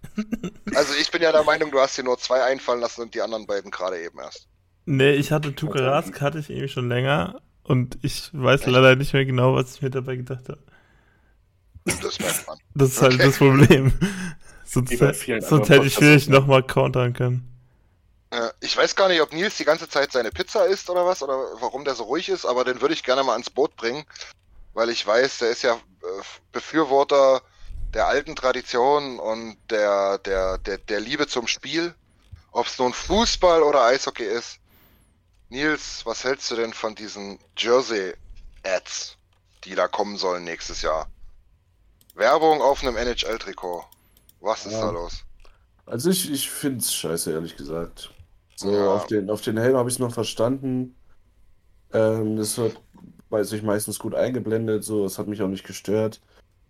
[0.74, 3.22] Also ich bin ja der Meinung, du hast dir nur zwei einfallen lassen und die
[3.22, 4.48] anderen beiden gerade eben erst.
[4.86, 7.40] nee, ich hatte Tukarask, hatte ich irgendwie schon länger.
[7.62, 10.59] Und ich weiß leider nicht mehr genau, was ich mir dabei gedacht habe.
[11.84, 12.59] Das merkt man.
[12.74, 13.24] Das ist halt Okay.
[13.26, 13.92] das Problem.
[14.69, 16.37] Sonst, Wie bei vielen sonst anderen hätte ich vielleicht Podcasts, ne?
[16.37, 17.59] nochmal countern können.
[18.31, 21.23] Äh, Ich weiß gar nicht, ob Nils die ganze Zeit seine Pizza isst oder was,
[21.23, 24.05] oder warum der so ruhig ist, aber den würde ich gerne mal ans Boot bringen,
[24.75, 27.43] weil ich weiß, der ist ja äh, Befürworter
[27.95, 31.95] der alten Tradition und der, der, der, der Liebe zum Spiel,
[32.53, 34.59] ob es nun Fußball oder Eishockey ist.
[35.51, 39.16] Nils, was hältst du denn von diesen Jersey-Ads,
[39.64, 41.09] die da kommen sollen nächstes Jahr?
[42.14, 43.85] Werbung auf einem NHL-Trikot.
[44.41, 44.86] Was ist Ja.
[44.86, 45.24] da los?
[45.86, 48.12] Also ich, ich finde es scheiße, ehrlich gesagt.
[48.57, 48.95] So, Ja.
[48.95, 50.95] auf den, auf den Helm habe ich es noch verstanden.
[51.93, 52.80] Ähm, das wird,
[53.30, 56.20] weiß ich, meistens gut eingeblendet, so, das hat mich auch nicht gestört.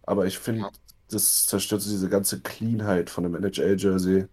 [0.02, 0.70] Aber ich finde, Ja.
[1.10, 4.26] das zerstört so diese ganze Cleanheit von dem NHL-Jersey.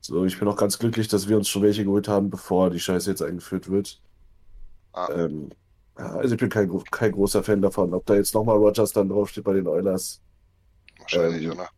[0.00, 2.80] So, ich bin auch ganz glücklich, dass wir uns schon welche geholt haben, bevor die
[2.80, 4.00] Scheiße jetzt eingeführt wird.
[4.92, 5.08] Ah.
[5.12, 5.50] Ähm,
[5.96, 7.92] also ich bin kein, kein großer Fan davon.
[7.92, 10.20] Ob da jetzt nochmal Rogers dann draufsteht bei den Oilers,
[10.98, 11.68] Wahrscheinlich, Ähm, oder?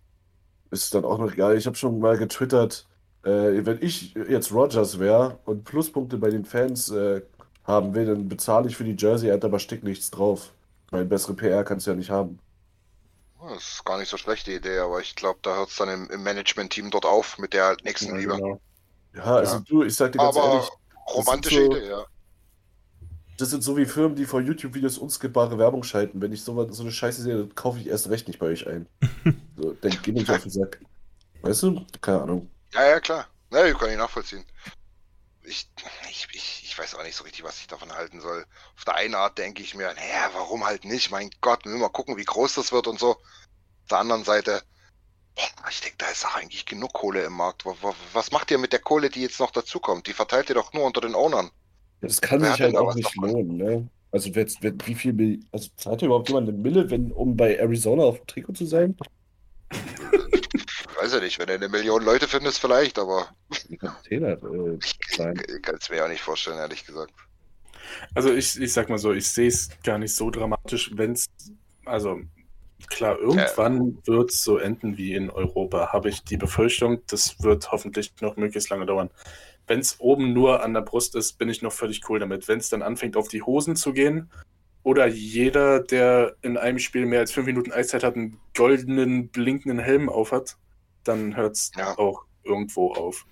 [0.71, 1.57] Ist dann auch noch egal.
[1.57, 2.87] Ich habe schon mal getwittert,
[3.25, 7.23] äh, wenn ich jetzt Rogers wäre und Pluspunkte bei den Fans äh,
[7.65, 10.53] haben will, dann bezahle ich für die Jersey, Alter, aber stick nichts drauf.
[10.91, 12.39] Weil bessere PR kannst du ja nicht haben.
[13.49, 16.11] Das ist gar nicht so schlechte Idee, aber ich glaube, da hört es dann im,
[16.11, 18.35] im Management-Team dort auf mit der Nächstenliebe.
[18.37, 18.61] genau.
[19.15, 19.63] Ja, also Ja.
[19.67, 20.69] du, ich sag dir ganz Aber ehrlich,
[21.15, 22.05] romantische so- Idee, ja.
[23.41, 26.21] Das sind so wie Firmen, die vor YouTube-Videos unskippbare Werbung schalten.
[26.21, 28.67] Wenn ich so, so eine Scheiße sehe, dann kaufe ich erst recht nicht bei euch
[28.67, 28.87] ein.
[29.57, 30.81] So, dann geh nicht auf den Sack.
[31.43, 31.85] Weißt du?
[32.01, 32.51] Keine Ahnung.
[32.73, 33.27] Ja, ja, klar.
[33.53, 34.43] Ja, ich kann ich nachvollziehen.
[35.43, 35.69] Ich,
[36.09, 38.47] ich, ich, ich weiß auch nicht so richtig, was ich davon halten soll.
[38.77, 41.11] Auf der einen Art denke ich mir, naja, warum halt nicht?
[41.11, 43.11] Mein Gott, wir müssen mal gucken, wie groß das wird und so.
[43.11, 44.63] Auf der anderen Seite,
[45.35, 47.67] boah, ich denke, da ist auch eigentlich genug Kohle im Markt.
[47.67, 50.07] Wa- wa- Was macht ihr mit der Kohle, die jetzt noch dazukommt?
[50.07, 51.51] Die verteilt ihr doch nur unter den Ownern.
[52.01, 53.89] Das kann Wer sich halt auch nicht lohnen, ne?
[54.13, 57.57] Also, wer, wer, wie viel, Mil- also zahlt überhaupt jemand eine Mille, wenn, um bei
[57.57, 58.97] Arizona auf dem Trikot zu sein?
[61.01, 63.29] Weiß ja nicht, wenn du eine Million Leute findest, vielleicht, aber
[63.79, 64.79] Container, äh,
[65.17, 65.41] sein.
[65.47, 67.13] ich kann es mir auch nicht vorstellen, ehrlich gesagt.
[68.15, 71.27] Also ich, ich sag mal so, ich sehe es gar nicht so dramatisch, wenn es,
[71.85, 72.21] also
[72.89, 77.71] klar, irgendwann wird es so enden wie in Europa, habe ich die Befürchtung, das wird
[77.73, 79.11] hoffentlich noch möglichst lange dauern.
[79.71, 82.49] Wenn es oben nur an der Brust ist, bin ich noch völlig cool damit.
[82.49, 84.29] Wenn es dann anfängt, auf die Hosen zu gehen,
[84.83, 89.79] oder jeder, der in einem Spiel mehr als fünf Minuten Eiszeit hat, einen goldenen, blinkenden
[89.79, 90.57] Helm aufhat,
[91.05, 91.97] dann hört es Ja.
[91.99, 93.27] auch irgendwo auf.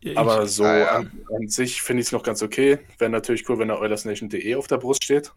[0.00, 0.88] Ja, Aber ich, so Ja.
[0.96, 2.80] An, an sich finde ich es noch ganz okay.
[2.98, 5.30] Wäre natürlich cool, wenn da OilersNation.de auf der Brust steht.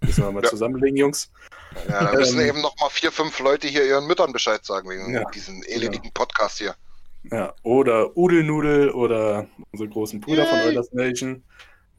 [0.00, 0.48] Müssen wir mal Ja.
[0.50, 1.32] zusammenlegen, Jungs.
[1.88, 4.88] Ja, da müssen Ähm, eben noch mal vier, fünf Leute hier ihren Müttern Bescheid sagen,
[4.88, 6.76] wegen Ja, diesem elendigen Podcast hier.
[7.30, 10.68] Ja, oder Udelnudel oder unsere großen Brüder von Yay.
[10.68, 11.44] Oilers Nation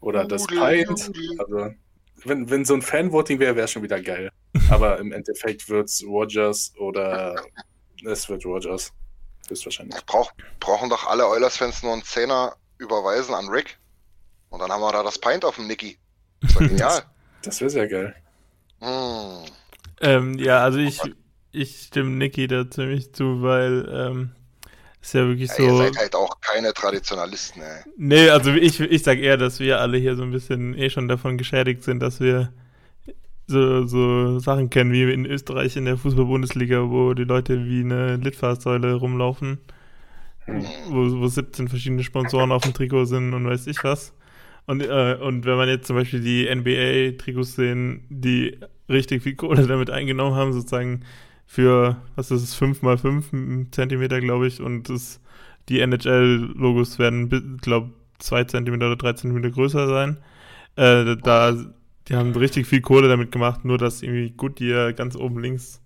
[0.01, 0.89] oder das Pint.
[1.39, 1.73] Also,
[2.25, 4.29] wenn, wenn so ein Fanvoting wäre, wäre schon wieder geil.
[4.69, 7.35] Aber im Endeffekt wird es Rogers oder
[8.05, 8.91] es wird Rogers.
[9.49, 10.05] Höchstwahrscheinlich.
[10.05, 13.77] Brauch, brauchen doch alle Oilers-Fans nur einen Zehner überweisen an Rick.
[14.49, 15.97] Und dann haben wir da das Pint auf dem Nicky.
[16.41, 17.03] Das war genial.
[17.41, 18.15] Das wäre sehr geil.
[18.79, 19.45] Hm.
[20.01, 20.99] ähm, ja, also ich,
[21.51, 24.35] ich stimme Niki da ziemlich zu, weil ähm,
[25.03, 25.63] ist ja wirklich Ja, so.
[25.63, 27.83] Ihr seid halt auch keine Traditionalisten, ey.
[27.97, 31.09] Nee, also ich, ich sag eher, dass wir alle hier so ein bisschen eh schon
[31.09, 32.53] davon geschädigt sind, dass wir
[33.47, 38.15] so, so Sachen kennen wie in Österreich in der Fußball-Bundesliga, wo die Leute wie eine
[38.15, 39.59] Litfaßsäule rumlaufen,
[40.87, 44.13] wo, wo 17 verschiedene Sponsoren auf dem Trikot sind und weiß ich was.
[44.65, 49.67] Und, äh, und wenn man jetzt zum Beispiel die NBA-Trikots sehen, die richtig viel Kohle
[49.67, 51.01] damit eingenommen haben, sozusagen
[51.53, 55.19] für, was ist es, 5 mal 5 Zentimeter, glaube ich, und das,
[55.69, 60.17] die NHL-Logos werden, glaube 2 Zentimeter oder 3 Zentimeter größer sein.
[60.77, 61.55] Äh, da,
[62.07, 65.79] die haben richtig viel Kohle damit gemacht, nur dass irgendwie Goodyear ganz oben links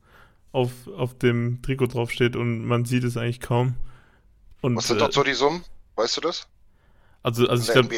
[0.53, 3.75] auf, auf dem Trikot draufsteht und man sieht es eigentlich kaum.
[4.61, 5.65] Und, Was sind äh, dort so die Summen?
[5.97, 6.47] Weißt du das?
[7.23, 7.93] also, also ich glaube,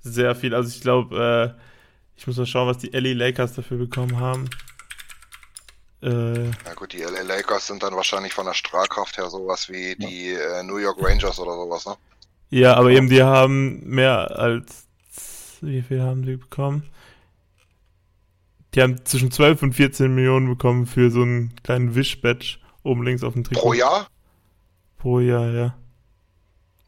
[0.00, 0.54] sehr viel.
[0.54, 1.60] Also ich glaube, äh,
[2.16, 4.48] ich muss mal schauen, was die LA Lakers dafür bekommen haben.
[6.04, 9.96] Äh, Na gut, die LA Lakers sind dann wahrscheinlich von der Strahlkraft her sowas wie
[9.96, 11.96] die äh, New York Rangers oder sowas, ne?
[12.50, 14.84] ja, aber eben die haben mehr als
[15.62, 16.90] wie viel haben sie bekommen?
[18.74, 23.22] Die haben zwischen 12 und 14 Millionen bekommen für so einen kleinen Wish-Badge oben links
[23.22, 23.60] auf dem Trikot.
[23.62, 24.08] Pro Jahr?
[24.98, 25.74] Pro Jahr, ja.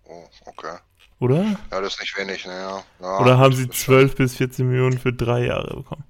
[0.04, 0.76] Oh, okay.
[1.20, 1.42] Oder?
[1.70, 2.52] Ja, das ist nicht wenig, ne?
[2.52, 2.82] Ja.
[3.00, 6.04] ja Oder haben sie ist schon- 12 bis 14 Millionen für drei Jahre bekommen?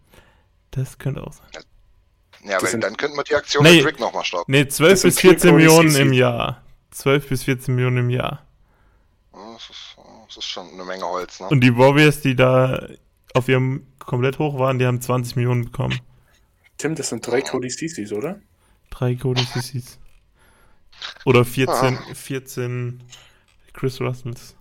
[0.73, 1.47] Das könnte auch sein.
[1.55, 1.61] Ja,
[2.49, 3.77] Weil sind- dann könnten wir die Aktion Nee.
[3.79, 4.51] mit Rick nochmal starten.
[4.51, 6.13] Nee, 12 Das sind bis 14 Clean Millionen im.
[6.13, 6.63] Jahr.
[6.91, 8.47] 12 bis 14 Millionen im Jahr.
[9.35, 9.97] Ja, Das ist,
[10.29, 11.49] das ist schon eine Menge Holz, ne?
[11.49, 12.87] Und die Warriors, die da
[13.35, 16.01] auf ihrem komplett hoch waren, die haben 20 Millionen bekommen.
[16.79, 18.41] Tim, das sind drei Cody CCs, oder?
[18.91, 19.99] Drei Cody CCs.
[21.25, 23.03] Oder 14, 14
[23.75, 24.55] Chris Russells.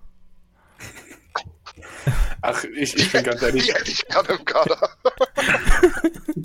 [2.42, 4.90] Ach, ich, ich bin ganz ehrlich, Die hätte ich gerade im Kader.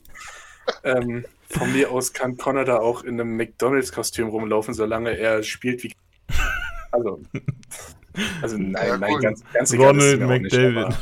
[0.84, 5.82] ähm, von mir aus kann Connor da auch in einem McDonalds-Kostüm rumlaufen, solange er spielt
[5.82, 5.92] wie.
[6.92, 7.22] Also.
[8.42, 9.96] Also nein, Ja, nein, ganz, ganz egal.
[9.96, 10.98] ist Ronald mir auch nicht, McDavid.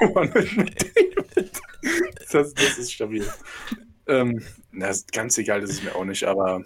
[0.00, 1.62] Ronald McDavid.
[2.32, 3.24] Das, das ist stabil.
[4.08, 4.42] Ähm,
[4.72, 6.64] na, ganz egal, das ist mir auch nicht, aber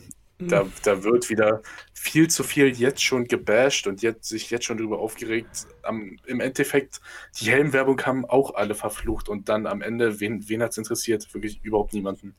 [0.48, 1.62] da, da wird wieder
[1.92, 5.66] viel zu viel jetzt schon gebasht und jetzt, sich jetzt schon drüber aufgeregt.
[5.82, 7.00] Am, Im Endeffekt,
[7.40, 11.32] die Helmwerbung haben auch alle verflucht und dann am Ende, wen, wen hat es interessiert?
[11.34, 12.34] Wirklich überhaupt niemanden,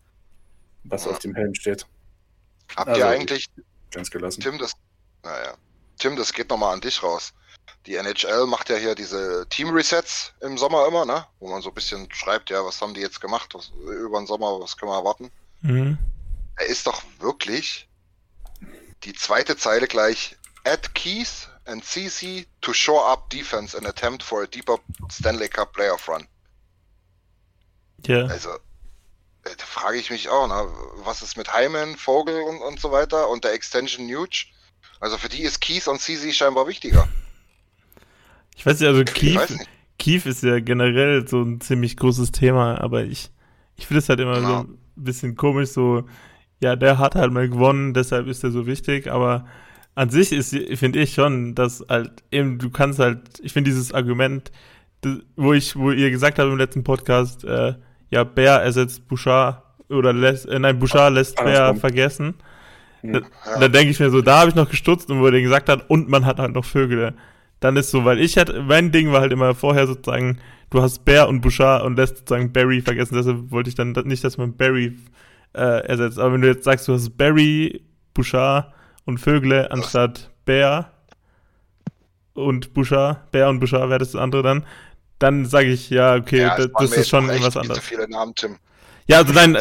[0.83, 1.85] was auf dem Helm steht.
[2.75, 3.47] Habt Also, ihr eigentlich,
[3.91, 4.41] Ganz gelassen.
[4.41, 4.73] Tim, das,
[5.23, 5.55] naja,
[5.97, 7.33] Tim, das geht nochmal an dich raus.
[7.85, 11.25] Die NHL macht ja hier diese Team-Resets im Sommer immer, ne?
[11.39, 14.27] Wo man so ein bisschen schreibt, ja, was haben die jetzt gemacht was, über den
[14.27, 15.31] Sommer, was können wir erwarten?
[15.61, 15.97] Mhm.
[16.57, 17.87] Er ist doch wirklich
[19.03, 24.43] die zweite Zeile gleich at Keith and CC to shore up defense and attempt for
[24.43, 24.77] a deeper
[25.11, 26.27] Stanley Cup playoff run.
[28.05, 28.25] Ja.
[28.25, 28.49] Also,
[29.43, 30.67] äh, da frage ich mich auch, ne?
[31.03, 34.45] was ist mit Hyman, Vogel und, und so weiter und der Extension Nuge?
[34.99, 37.07] Also für die ist Keith und CC scheinbar wichtiger.
[38.55, 39.03] Ich weiß nicht, also
[39.97, 43.31] Keith, ist ja generell so ein ziemlich großes Thema, aber ich,
[43.75, 44.59] ich finde es halt immer so Ja.
[44.61, 46.07] ein bisschen komisch, so
[46.61, 49.45] ja, der hat halt mal gewonnen, deshalb ist er so wichtig, aber
[49.95, 53.93] an sich ist, finde ich schon, dass halt eben, du kannst halt, ich finde dieses
[53.93, 54.51] Argument,
[55.01, 57.73] das, wo ich, wo ihr gesagt habt im letzten Podcast, äh,
[58.09, 62.35] ja, Bär ersetzt Bouchard oder lässt, äh, nein, Bouchard lässt Bär vergessen.
[63.03, 63.59] Da, ja.
[63.59, 65.89] da denke ich mir so, da habe ich noch gestutzt und wo er gesagt hat,
[65.89, 67.15] und man hat halt noch Vögel.
[67.59, 70.37] Dann ist so, weil ich hatte, mein Ding war halt immer vorher sozusagen,
[70.69, 74.23] du hast Bär und Bouchard und lässt sozusagen Barry vergessen, deshalb wollte ich dann nicht,
[74.23, 74.97] dass man Barry
[75.53, 76.19] äh, ersetzt.
[76.19, 77.83] Aber wenn du jetzt sagst, du hast Barry,
[78.13, 78.73] Bouchard
[79.05, 80.91] und Vögle anstatt Bär
[82.33, 84.65] und Bouchard, Bär und Bouchard wäre das andere dann,
[85.19, 87.79] dann sage ich, ja, okay, ja, das, das ist schon was anderes.
[87.79, 88.57] Zu viele Namen, Tim.
[89.07, 89.57] Ja, also nein.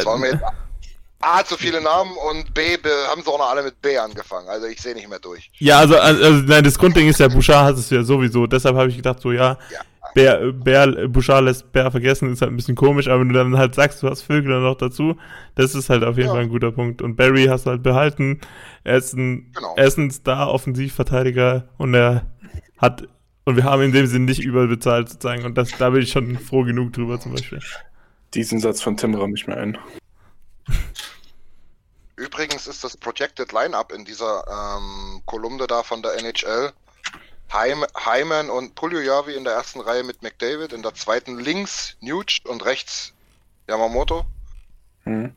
[1.23, 2.77] A, zu viele Namen und B,
[3.09, 4.49] haben sie auch noch alle mit B angefangen.
[4.49, 5.51] Also ich sehe nicht mehr durch.
[5.59, 8.47] Ja, also, also, also nein, das Grundding ist ja, Bouchard hat es ja sowieso.
[8.47, 9.81] Deshalb habe ich gedacht, so ja, ja.
[10.13, 13.57] Bär, Bär, Bouchard lässt Bär vergessen, ist halt ein bisschen komisch, aber wenn du dann
[13.57, 15.17] halt sagst, du hast Vögel noch dazu,
[15.55, 16.33] das ist halt auf jeden ja.
[16.33, 17.01] Fall ein guter Punkt.
[17.01, 18.41] Und Barry hast du halt behalten.
[18.83, 19.73] Er ist ein, genau.
[19.77, 22.25] er ist ein Star-Offensivverteidiger und er
[22.77, 23.07] hat,
[23.45, 25.45] und wir haben in dem Sinn nicht überbezahlt sozusagen.
[25.45, 27.59] Und das, da bin ich schon froh genug drüber zum Beispiel.
[28.33, 29.77] Diesen Satz von Tim raum ich mir ein.
[32.15, 36.71] Übrigens ist das Projected Lineup in dieser ähm, Kolumne da von der NHL
[37.53, 42.39] Heim, Heimann und Puljujavi in der ersten Reihe mit McDavid, in der zweiten links Nuge
[42.45, 43.13] und rechts
[43.67, 44.25] Yamamoto.
[45.05, 45.35] Mhm.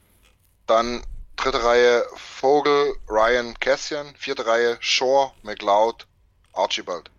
[0.66, 1.02] Dann
[1.36, 6.06] dritte Reihe Vogel, Ryan, Cassian, vierte Reihe Shore, McLeod,
[6.52, 7.10] Archibald.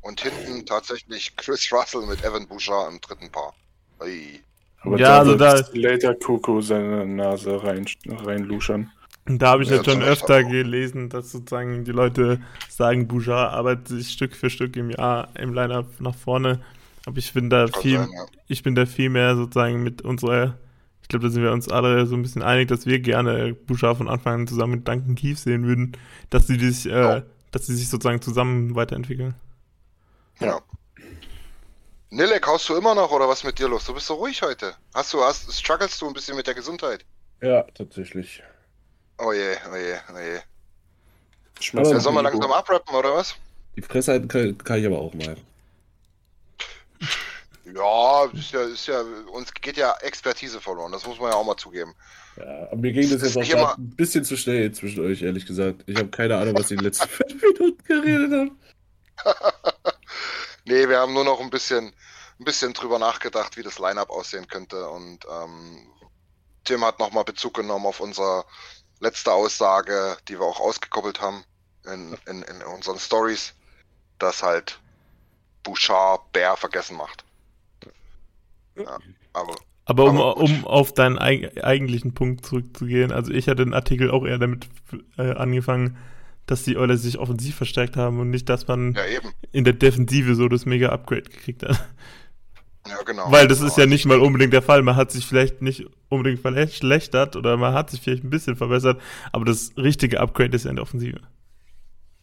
[0.00, 3.54] Und hinten tatsächlich Chris Russell mit Evan Bouchard im dritten Paar.
[4.00, 4.40] Ui.
[4.82, 8.92] Aber ja, da also da later Coco seine Nase rein, reinluschern.
[9.28, 13.88] Da habe ich ja, jetzt schon öfter gelesen, dass sozusagen die Leute sagen, Bouchard arbeitet
[13.88, 16.60] sich Stück für Stück im Jahr im Line-Up nach vorne.
[17.04, 18.26] Aber ich bin da viel, sein, ja.
[18.46, 20.56] ich bin da viel mehr sozusagen mit unserer,
[21.02, 23.98] ich glaube, da sind wir uns alle so ein bisschen einig, dass wir gerne Bouchard
[23.98, 25.92] von Anfang an zusammen mit Duncan Keith sehen würden,
[26.30, 29.34] dass sie sich, äh, dass sie sich sozusagen zusammen weiterentwickeln.
[30.40, 30.60] Ja.
[32.10, 33.84] Nilek, haust du immer noch oder was mit dir los?
[33.84, 34.74] Du bist so ruhig heute.
[34.94, 37.04] Hast du, hast, strugglest du ein bisschen mit der Gesundheit?
[37.42, 38.42] Ja, tatsächlich.
[39.18, 40.40] Oh je, oh je, oh je.
[41.60, 43.34] Schmerz ja, soll man langsam abrappen, oder was?
[43.76, 45.36] Die Fressheit kann, kann ich aber auch mal.
[47.74, 49.02] Ja, ist ja, ist ja,
[49.32, 51.94] uns geht ja Expertise verloren, das muss man ja auch mal zugeben.
[52.36, 55.46] Ja, aber mir ging das, das jetzt auch ein bisschen zu schnell zwischen euch, ehrlich
[55.46, 55.82] gesagt.
[55.86, 58.58] Ich habe keine Ahnung, was die letzten fünf Minuten geredet haben.
[60.64, 61.92] nee, wir haben nur noch ein bisschen,
[62.38, 65.88] ein bisschen drüber nachgedacht, wie das Line-Up aussehen könnte und ähm,
[66.64, 68.44] Tim hat nochmal Bezug genommen auf unser
[69.00, 71.44] letzte Aussage, die wir auch ausgekoppelt haben
[71.84, 73.54] in, in, in unseren Stories,
[74.18, 74.80] dass halt
[75.62, 77.24] Bouchard Bär vergessen macht.
[78.76, 78.98] Ja,
[79.32, 79.54] aber
[79.88, 84.36] aber um, um auf deinen eigentlichen Punkt zurückzugehen, also ich hatte den Artikel auch eher
[84.36, 84.68] damit
[85.16, 85.96] äh, angefangen,
[86.44, 89.02] dass die Oilers sich offensiv verstärkt haben und nicht, dass man ja,
[89.50, 91.88] in der Defensive so das Mega-Upgrade gekriegt hat.
[92.88, 93.30] Ja, genau.
[93.30, 93.70] Weil das genau.
[93.70, 94.82] ist ja nicht mal unbedingt der Fall.
[94.82, 99.00] Man hat sich vielleicht nicht unbedingt verschlechtert oder man hat sich vielleicht ein bisschen verbessert,
[99.32, 101.20] aber das richtige Upgrade ist ja in der Offensive.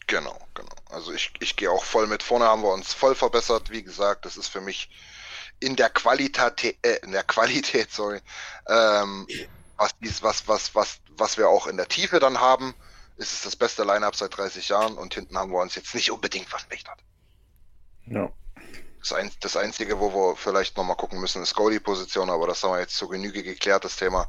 [0.07, 0.75] Genau, genau.
[0.89, 2.23] Also ich, ich gehe auch voll mit.
[2.23, 3.69] Vorne haben wir uns voll verbessert.
[3.71, 4.89] Wie gesagt, das ist für mich
[5.59, 8.19] in der Qualität, äh, in der Qualität, sorry,
[8.67, 9.27] ähm,
[9.77, 12.73] was, was, was, was, was wir auch in der Tiefe dann haben,
[13.17, 16.11] ist es das beste Line-Up seit 30 Jahren und hinten haben wir uns jetzt nicht
[16.11, 16.99] unbedingt verschlechtert.
[18.05, 18.25] Ja.
[18.25, 18.31] Das,
[19.13, 22.79] ein, das Einzige, wo wir vielleicht nochmal gucken müssen, ist Goalie-Position, aber das haben wir
[22.79, 24.27] jetzt zur Genüge geklärt, das Thema.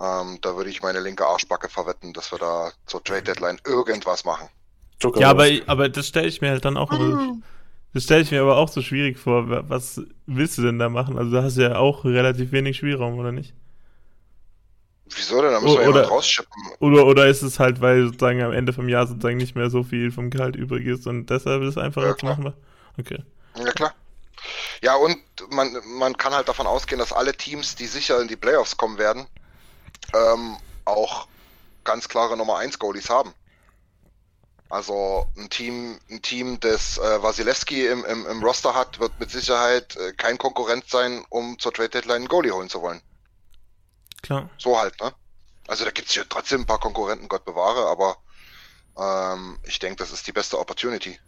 [0.00, 4.48] Ähm, da würde ich meine linke Arschbacke verwetten, dass wir da zur Trade-Deadline irgendwas machen.
[5.16, 7.36] Ja, aber, aber das stelle ich mir halt dann auch immer,
[7.92, 9.68] das stelle ich mir aber auch so schwierig vor.
[9.68, 11.18] Was willst du denn da machen?
[11.18, 13.54] Also da hast du ja auch relativ wenig Spielraum, oder nicht?
[15.14, 15.52] Wieso denn?
[15.52, 16.62] Da müssen wir oder, rausschippen.
[16.80, 19.82] Oder, oder ist es halt, weil sozusagen am Ende vom Jahr sozusagen nicht mehr so
[19.82, 22.52] viel vom Gehalt übrig ist und deshalb ist es einfacher ja, zu machen?
[22.98, 23.22] Okay.
[23.56, 23.94] Ja, klar.
[24.82, 25.18] Ja, und
[25.50, 28.98] man, man kann halt davon ausgehen, dass alle Teams, die sicher in die Playoffs kommen
[28.98, 29.26] werden,
[30.12, 31.26] ähm, auch
[31.84, 33.34] ganz klare Nummer 1 Goalies haben.
[34.70, 39.30] Also ein Team, ein Team, das äh, Wasilewski im, im, im Roster hat, wird mit
[39.30, 43.00] Sicherheit äh, kein Konkurrent sein, um zur Trade Deadline einen Goalie holen zu wollen.
[44.22, 44.48] Klar.
[44.58, 45.14] So halt, ne?
[45.68, 48.16] Also da gibt es hier trotzdem ein paar Konkurrenten, Gott bewahre, aber
[48.98, 51.18] ähm, ich denke, das ist die beste Opportunity.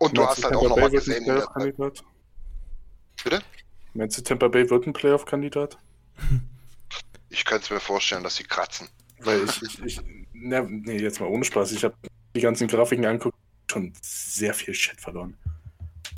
[0.00, 1.24] Und du hast halt auch nochmal gesehen.
[1.24, 1.46] Der
[3.22, 3.40] Bitte?
[3.92, 5.78] Meinst du, Tampa Bay wird ein Playoff-Kandidat?
[7.32, 8.88] Ich könnte es mir vorstellen, dass sie kratzen.
[9.20, 10.00] Weil ich, ich, ich
[10.32, 11.70] ne, nee, jetzt mal ohne Spaß.
[11.70, 11.94] Ich habe
[12.34, 13.36] die ganzen Grafiken angeguckt,
[13.70, 15.36] schon sehr viel Shit verloren.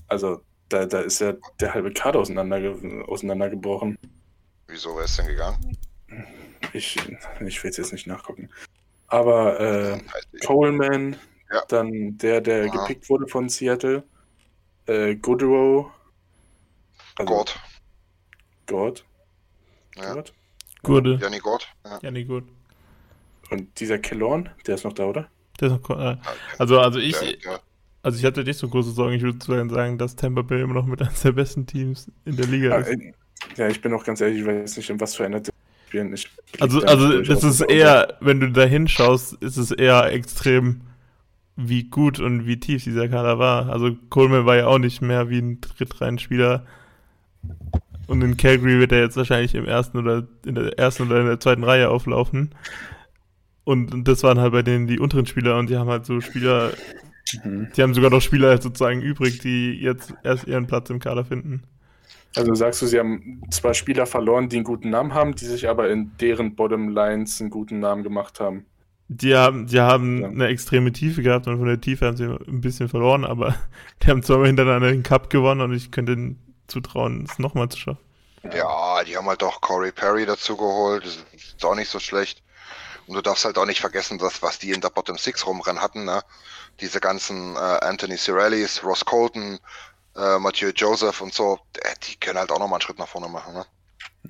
[0.09, 2.75] Also, da, da ist ja der halbe Kader auseinander,
[3.09, 3.99] auseinandergebrochen.
[4.69, 5.77] Wieso wäre es denn gegangen?
[6.73, 6.97] Ich,
[7.41, 8.49] ich will es jetzt nicht nachgucken.
[9.09, 10.01] Aber äh,
[10.33, 10.47] ich.
[10.47, 11.17] Coleman,
[11.53, 11.63] Ja.
[11.69, 12.71] dann der, der Ja.
[12.73, 14.05] gepickt wurde von Seattle,
[14.87, 15.91] äh, Goodrow,
[17.19, 17.61] also Gott.
[18.67, 19.05] Gord,
[19.97, 20.15] Ja.
[20.15, 20.33] Gord.
[20.83, 21.19] Gurde.
[21.21, 21.69] Janni Gott.
[21.85, 21.99] Ja.
[22.03, 22.45] Ja, nee, gut.
[23.51, 25.29] Und dieser Kellorn, der ist noch da, oder?
[25.61, 26.17] Der ist noch, äh,
[26.59, 27.61] also, also ich, Der, der,
[28.03, 29.15] also ich hatte nicht so große Sorgen.
[29.15, 32.47] Ich würde sagen, dass Tampa Bay immer noch mit eines der besten Teams in der
[32.47, 32.89] Liga Ja, ist.
[32.89, 33.13] äh,
[33.57, 35.43] ja, ich bin auch ganz ehrlich, ich weiß nicht, in was für einer
[35.89, 36.15] spielen.
[36.15, 36.29] Ich
[36.61, 40.81] Also, also durch, ist eher, wenn du da hinschaust, ist es eher extrem,
[41.57, 43.69] wie gut und wie tief dieser Kader war.
[43.71, 46.65] Also Coleman war ja auch nicht mehr wie ein Drittreihenspieler.
[48.07, 51.27] Und in Calgary wird er jetzt wahrscheinlich im ersten oder in der ersten oder in
[51.27, 52.55] der zweiten Reihe auflaufen.
[53.65, 56.73] Und das waren halt bei denen die unteren Spieler und die haben halt so Spieler,
[57.45, 57.69] Mhm.
[57.77, 61.63] die haben sogar noch Spieler sozusagen übrig, die jetzt erst ihren Platz im Kader finden.
[62.35, 65.69] Also sagst du, sie haben zwar Spieler verloren, die einen guten Namen haben, die sich
[65.69, 68.67] aber in deren Bottom Lines einen guten Namen gemacht haben.
[69.09, 70.29] Die haben, die haben Ja.
[70.29, 73.55] eine extreme Tiefe gehabt und von der Tiefe haben sie ein bisschen verloren, aber
[74.03, 76.39] die haben zweimal hintereinander den Cup gewonnen und ich könnte ihnen
[76.69, 78.01] zutrauen, es nochmal zu schaffen.
[78.55, 81.05] ja, die haben halt auch Corey Perry dazu geholt.
[81.05, 82.43] Das ist auch nicht so schlecht.
[83.07, 85.83] Und du darfst halt auch nicht vergessen, dass was die in der Bottom Six rumrennen
[85.83, 86.23] hatten, ne?
[86.81, 89.59] Diese ganzen äh, Anthony Cirellis, Ross Colton,
[90.17, 93.29] äh, Mathieu Joseph und so, äh, die können halt auch nochmal einen Schritt nach vorne
[93.29, 93.67] machen, ne?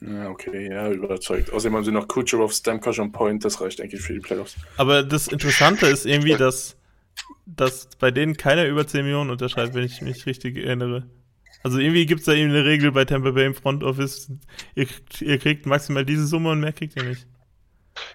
[0.01, 1.53] Ja, okay, ja, überzeugt.
[1.53, 4.57] Außerdem haben sie noch Kucherov, Stamkos und Point, das reicht eigentlich für die Playoffs.
[4.77, 6.77] Aber das Interessante ist irgendwie, dass,
[7.47, 11.07] dass bei denen keiner über 10 Millionen unterschreibt, wenn ich mich richtig erinnere.
[11.63, 14.29] Also irgendwie gibt es da eben eine Regel bei Tampa Bay im Front Office,
[14.75, 17.27] ihr, kriegt- ihr kriegt maximal diese Summe und mehr kriegt ihr nicht.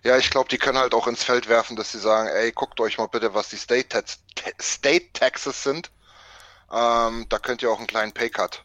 [0.04, 2.80] Ja, ich glaube, die können halt auch ins Feld werfen, dass sie sagen, ey, guckt
[2.82, 4.20] euch mal bitte, was die State, Tax
[4.60, 5.92] State Taxes sind.
[6.74, 8.64] Ähm, da könnt ihr auch einen kleinen Paycut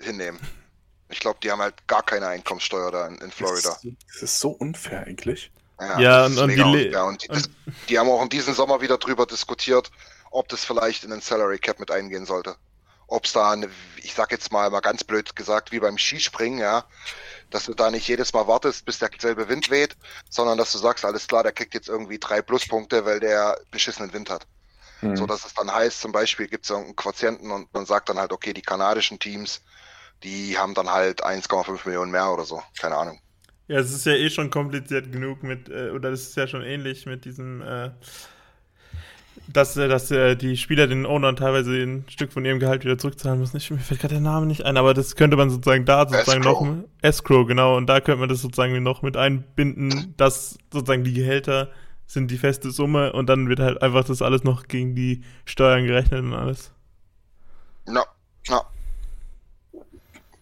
[0.00, 0.40] hinnehmen.
[1.08, 3.70] Ich glaube, die haben halt gar keine Einkommenssteuer da in, in Florida.
[3.70, 5.50] Das ist, das ist so unfair eigentlich.
[5.80, 7.04] Ja, das und- und die unfair.
[7.04, 7.50] und die, das,
[7.88, 9.90] die haben auch in diesem Sommer wieder drüber diskutiert,
[10.30, 12.56] ob das vielleicht in den Salary Cap mit eingehen sollte.
[13.08, 16.58] Ob es da, eine, ich sag jetzt mal, mal ganz blöd gesagt, wie beim Skispringen,
[16.58, 16.84] ja,
[17.50, 19.96] dass du da nicht jedes Mal wartest, bis der selbe Wind weht,
[20.28, 24.12] sondern dass du sagst, alles klar, der kriegt jetzt irgendwie drei Pluspunkte, weil der beschissenen
[24.12, 24.46] Wind hat.
[25.00, 25.16] Hm.
[25.16, 28.18] So dass es dann heißt, zum Beispiel gibt es irgendeinen Quotienten und man sagt dann
[28.18, 29.60] halt, okay, die kanadischen Teams,
[30.22, 32.62] die haben dann halt 1,5 Millionen mehr oder so.
[32.78, 33.20] Keine Ahnung.
[33.68, 36.62] Ja, es ist ja eh schon kompliziert genug mit, äh, oder das ist ja schon
[36.62, 37.90] ähnlich mit diesem, äh,
[39.48, 42.96] dass, äh, dass äh, die Spieler den Ownern teilweise ein Stück von ihrem Gehalt wieder
[42.96, 43.56] zurückzahlen müssen.
[43.56, 46.42] Ich, mir fällt gerade der Name nicht ein, aber das könnte man sozusagen da sozusagen
[46.42, 46.66] Escrow.
[46.66, 46.84] noch.
[47.02, 51.70] Escrow, genau, und da könnte man das sozusagen noch mit einbinden, dass sozusagen die Gehälter
[52.06, 55.86] sind die feste Summe und dann wird halt einfach das alles noch gegen die Steuern
[55.86, 56.72] gerechnet und alles.
[57.84, 58.04] Na,
[58.48, 58.62] na,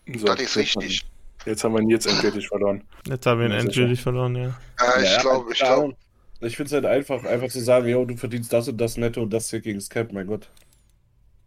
[0.06, 1.04] So, das ist jetzt haben- richtig.
[1.46, 2.82] Jetzt haben wir ihn jetzt endgültig verloren.
[3.06, 4.46] Jetzt haben wir ihn endgültig verloren, ja.
[4.80, 5.94] Äh, ich Ja, glaube, ich glaube.
[6.40, 9.22] Ich finde es halt einfach, einfach zu sagen, yo, du verdienst das und das netto
[9.22, 10.48] und das hier gegen das Cap, mein Gott.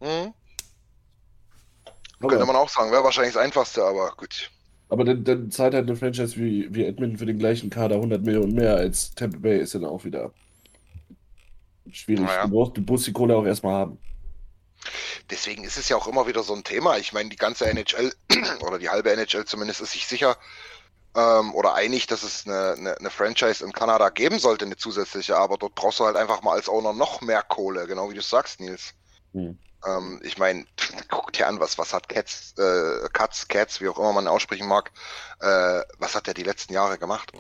[0.01, 0.33] hm,
[2.19, 4.49] Aber, könnte man auch sagen, wäre wahrscheinlich das Einfachste, aber gut.
[4.89, 8.23] aber dann, dann zahlt halt eine Franchise wie, wie Edmonton für den gleichen Kader 100
[8.23, 10.31] Millionen mehr als Tampa Bay, ist dann auch wieder
[11.91, 12.25] schwierig.
[12.25, 12.45] Naja.
[12.45, 13.97] Du, brauchst, du musst die Kohle auch erstmal haben.
[15.29, 16.97] Deswegen ist es ja auch immer wieder so ein Thema.
[16.97, 18.13] Ich meine, die ganze NHL
[18.61, 20.37] oder die halbe NHL zumindest ist sich sicher
[21.15, 25.35] ähm, oder einig, dass es eine, eine, eine Franchise in Kanada geben sollte, eine zusätzliche,
[25.35, 28.21] aber dort brauchst du halt einfach mal als Owner noch mehr Kohle, genau wie du
[28.21, 28.93] sagst, Nils.
[29.33, 29.57] Hm.
[29.85, 30.65] Ähm, ich meine,
[31.09, 34.67] guck dir an, was, was hat Cats, äh, Cats, Cats, wie auch immer man aussprechen
[34.67, 34.91] mag,
[35.39, 37.31] äh, was hat der die letzten Jahre gemacht?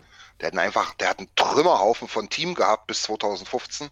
[0.41, 3.89] Der hat einfach, der hat einen Trümmerhaufen von Team gehabt bis 2015.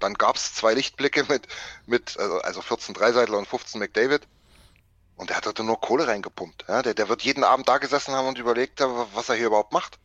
[0.00, 1.46] Dann gab es zwei Lichtblicke mit,
[1.86, 4.26] mit also, also 14 Dreiseitler und 15 McDavid.
[5.16, 6.64] Und der hat dort nur Kohle reingepumpt.
[6.68, 6.82] Ja?
[6.82, 9.98] Der, der wird jeden Abend da gesessen haben und überlegt, was er hier überhaupt macht.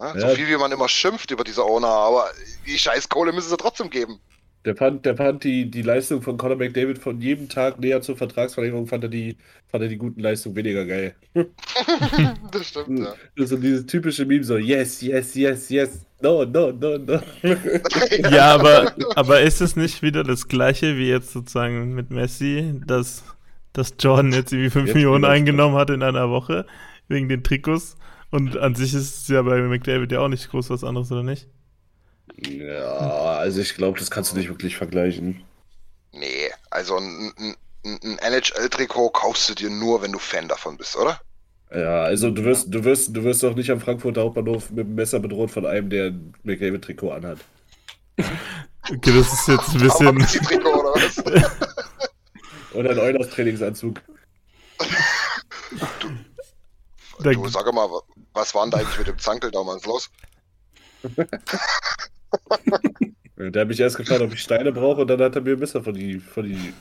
[0.00, 0.18] Ja?
[0.18, 0.34] So Ja.
[0.34, 2.30] viel wie man immer schimpft über diese Owner, aber
[2.66, 4.20] die scheiß Kohle müssen sie trotzdem geben.
[4.64, 8.16] Der fand, der fand die, die Leistung von Conor McDavid von jedem Tag näher zur
[8.16, 9.36] Vertragsverlängerung, fand er die,
[9.68, 11.14] fand er die guten Leistungen weniger geil.
[12.52, 13.14] das stimmt, ja.
[13.36, 17.20] Das ist so dieses typische Meme, so yes, yes, yes, yes, no, no, no, no.
[18.30, 23.24] Ja, aber, aber ist es nicht wieder das gleiche wie jetzt sozusagen mit Messi, dass,
[23.72, 26.66] dass Jordan jetzt irgendwie 5 Jetzt Millionen eingenommen hat in einer Woche
[27.08, 27.96] wegen den Trikots?
[28.30, 31.24] Und an sich ist es ja bei McDavid ja auch nicht groß was anderes, oder
[31.24, 31.48] nicht?
[32.36, 35.44] Ja, also ich glaube, das kannst du nicht wirklich vergleichen.
[36.12, 40.96] Nee, also ein, ein, ein NHL-Trikot kaufst du dir nur, wenn du Fan davon bist,
[40.96, 41.20] oder?
[41.74, 44.94] Ja, also du wirst, du wirst, du wirst doch nicht am Frankfurter Hauptbahnhof mit dem
[44.94, 47.38] Messer bedroht von einem, der ein McDavid-Trikot anhat.
[48.18, 49.78] Okay, das ist jetzt ein
[50.18, 50.18] bisschen.
[50.44, 51.18] Trikot oder was?
[52.74, 54.00] Ein Eulers-Trainingsanzug.
[57.20, 57.88] Da- Du, sag mal,
[58.32, 60.10] was war denn da eigentlich mit dem Zankel damals los?
[63.36, 65.58] Der hat mich erst gefragt, ob ich Steine brauche und dann hat er mir ein
[65.58, 66.72] Messer von die, von die.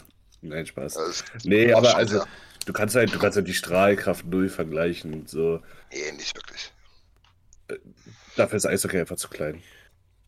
[0.42, 1.24] Nein, Spaß.
[1.44, 2.24] Nee, aber also,
[2.66, 5.62] du kannst halt, du kannst halt die Strahlkraft null vergleichen und so.
[5.92, 6.72] Nee, nicht wirklich.
[8.36, 9.62] Dafür ist Eishockey einfach zu klein.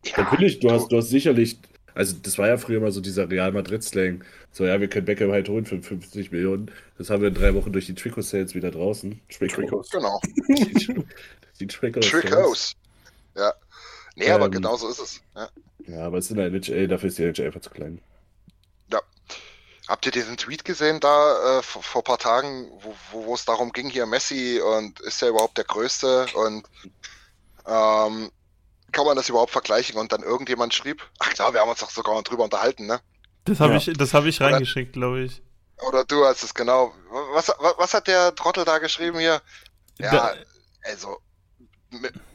[0.04, 1.58] Ja, Natürlich, du hast, du hast sicherlich,
[1.94, 4.24] also das war ja früher mal so dieser Real Madrid-Slang.
[4.50, 6.70] So, ja, wir können Beckham halt holen für 50 Millionen.
[6.98, 9.20] Das haben wir in drei Wochen durch die Trikot-Sales wieder draußen.
[9.28, 9.90] Trikots.
[9.90, 10.20] Genau.
[11.60, 12.22] die Trikot-Sales.
[12.22, 12.74] Trikots.
[13.36, 13.52] Ja.
[14.16, 15.20] Nee, aber Ähm, genau so ist es.
[15.34, 15.48] Ja.
[15.86, 18.00] Ja, aber es ist in der NHL, dafür ist die NHL einfach zu klein.
[19.86, 23.44] Habt ihr diesen Tweet gesehen da äh, vor, vor ein paar Tagen, wo, wo, es
[23.44, 26.66] darum ging, hier Messi und ist er überhaupt der Größte und
[27.66, 28.30] ähm,
[28.92, 29.98] kann man das überhaupt vergleichen?
[29.98, 32.98] Und dann irgendjemand schrieb, ach klar, wir haben uns doch sogar noch drüber unterhalten, ne?
[33.44, 33.78] Das habe Ja.
[33.78, 35.42] ich, das hab ich reingeschickt, glaube ich.
[35.86, 36.94] Oder du hast es genau.
[37.34, 39.42] Was, was, was hat der Trottel da geschrieben hier?
[39.98, 40.34] Ja, Da-
[40.84, 41.18] also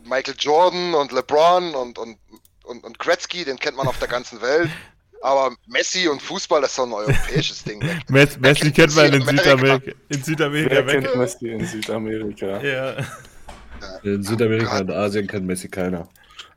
[0.05, 2.17] Michael Jordan und LeBron und, und,
[2.63, 4.69] und, und Gretzky, den kennt man auf der ganzen Welt.
[5.21, 7.79] Aber Messi und Fußball, das ist doch ein europäisches Ding.
[8.07, 9.43] Messi, Messi kennt kennt man in Südamerika?
[9.43, 12.61] Südamerika, in Südamerika Wer kennt Messi in Südamerika?
[12.61, 12.95] Ja.
[14.03, 14.81] In Südamerika Gott.
[14.81, 16.07] und Asien kann Messi keiner.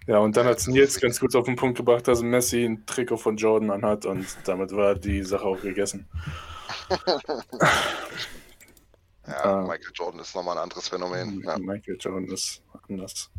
[0.07, 3.17] Ja, und dann hat Nils ganz gut auf den Punkt gebracht, dass Messi ein Trikot
[3.19, 6.09] von Jordan anhat und damit war die Sache auch gegessen.
[9.27, 9.63] Ja, Ah.
[9.63, 11.43] Michael Jordan ist nochmal ein anderes Phänomen.
[11.45, 11.57] Ja.
[11.59, 13.31] Michael Jordan ist anders.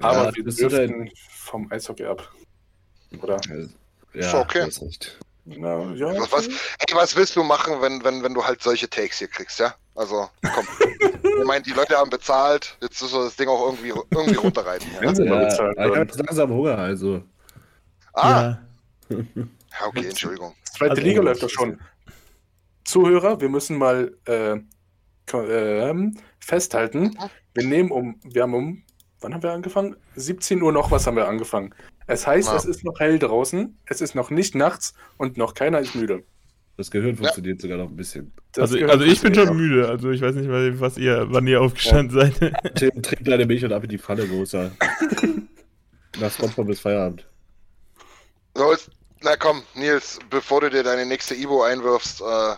[0.00, 2.30] Ja, Aber wir das sind dürften vom Eishockey ab.
[3.22, 3.36] Oder?
[3.36, 4.62] Ist ja, okay.
[4.62, 5.18] hast recht.
[5.44, 8.90] Na, ja, Was, was, ey, was willst du machen, wenn, wenn, wenn du halt solche
[8.90, 9.74] Takes hier kriegst, ja?
[9.94, 10.66] Also, komm.
[11.22, 14.88] ich meine, die Leute haben bezahlt, jetzt musst du das Ding auch irgendwie, irgendwie runterreiten.
[14.94, 15.02] Ja?
[15.02, 17.22] Wenn sie mal Ja, bezahlt ich habe jetzt langsam Hunger, also.
[18.12, 18.58] Ah,
[19.08, 19.16] ja.
[19.36, 20.54] ja, okay, Entschuldigung.
[20.76, 21.80] Zweite Also, Liga läuft doch das schon.
[22.84, 24.56] Zuhörer, wir müssen mal äh,
[25.32, 27.16] ähm, festhalten.
[27.54, 28.82] Wir nehmen um, wir haben um,
[29.20, 29.96] wann haben wir angefangen?
[30.16, 31.74] 17 Uhr noch was haben wir angefangen.
[32.06, 32.56] Es heißt, Ja.
[32.56, 36.22] es ist noch hell draußen, es ist noch nicht nachts und noch keiner ist müde.
[36.76, 38.32] Das Gehirn funktioniert sogar noch ein bisschen.
[38.52, 39.88] Das Also, also ich bin schon müde.
[39.88, 42.38] Also ich weiß nicht, was was ihr, wann ihr aufgestanden seid.
[42.74, 44.72] Tim trinkt deine Milch und ab in die Pfanne, wo ist er?
[46.20, 47.26] Nach Spongebob bis Feierabend.
[48.54, 48.74] So,
[49.22, 52.54] na komm, Nils, bevor du dir deine nächste Ibo einwirfst, äh,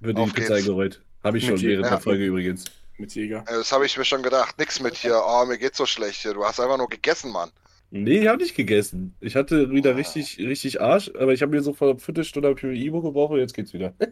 [0.00, 1.02] Wird die Pizza eingerollt.
[1.24, 2.64] Habe ich Mit schon je- während der Folge übrigens.
[2.98, 3.44] mit Jäger.
[3.48, 4.56] das habe ich mir schon gedacht.
[4.58, 6.34] Nix mit hier, oh, mir geht's so schlecht hier.
[6.34, 7.50] Du hast einfach nur gegessen, Mann.
[7.90, 9.14] Nee, ich habe nicht gegessen.
[9.20, 12.56] Ich hatte wieder richtig, richtig Arsch, aber ich habe mir so vor einer Viertelstunde hab
[12.58, 13.94] ich mir Ibo gebrochen und jetzt geht's wieder.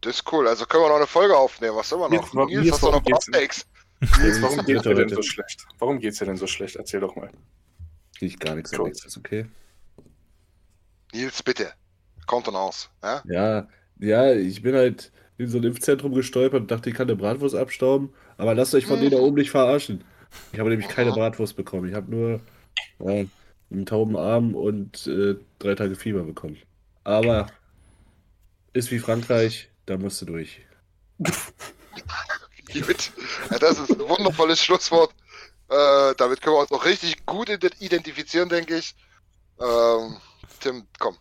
[0.00, 0.46] Das ist cool.
[0.46, 1.76] Also können wir noch eine Folge aufnehmen.
[1.76, 2.10] Was immer noch?
[2.10, 3.02] Nils, warum- Nils, hast du noch
[3.32, 3.64] Takes?
[4.20, 5.66] Nils, warum geht's dir denn so schlecht?
[5.78, 6.76] Warum geht's dir denn so schlecht?
[6.76, 7.30] Erzähl doch mal.
[8.18, 8.90] Krieg gar nichts Cool.
[8.90, 9.46] ist okay.
[11.14, 11.72] Nils, bitte.
[12.26, 12.90] Kommt dann aus.
[13.02, 13.22] Ja?
[13.26, 13.68] Ja,
[13.98, 17.54] ja, ich bin halt in so ein Impfzentrum gestolpert und dachte, ich kann eine Bratwurst
[17.54, 20.04] abstauben, aber lasst euch von denen da oben nicht verarschen.
[20.52, 21.12] Ich habe nämlich keine.
[21.12, 21.88] Bratwurst bekommen.
[21.88, 22.40] Ich habe nur
[23.00, 23.24] ja,
[23.70, 26.58] einen tauben Arm und äh, drei Tage Fieber bekommen.
[27.04, 27.46] Aber
[28.72, 30.60] ist wie Frankreich, da musst du durch.
[32.72, 33.12] Gut.
[33.60, 35.12] Das ist ein wundervolles Schlusswort.
[35.68, 38.94] Äh, damit können wir uns auch richtig gut ident- identifizieren, denke ich.
[39.60, 40.16] Ähm,
[40.60, 41.16] Tim, komm,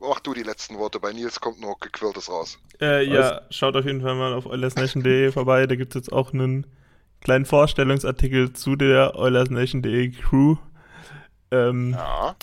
[0.00, 1.00] mach du die letzten Worte.
[1.00, 2.58] Bei Nils kommt nur gequirltes raus.
[2.80, 5.66] Äh, ja, schaut auf jeden Fall mal auf oilersnation.de vorbei.
[5.66, 6.66] Da gibt es jetzt auch einen
[7.20, 10.56] kleinen Vorstellungsartikel zu der oilersnation.de Crew.
[11.50, 12.36] Ähm, Ja.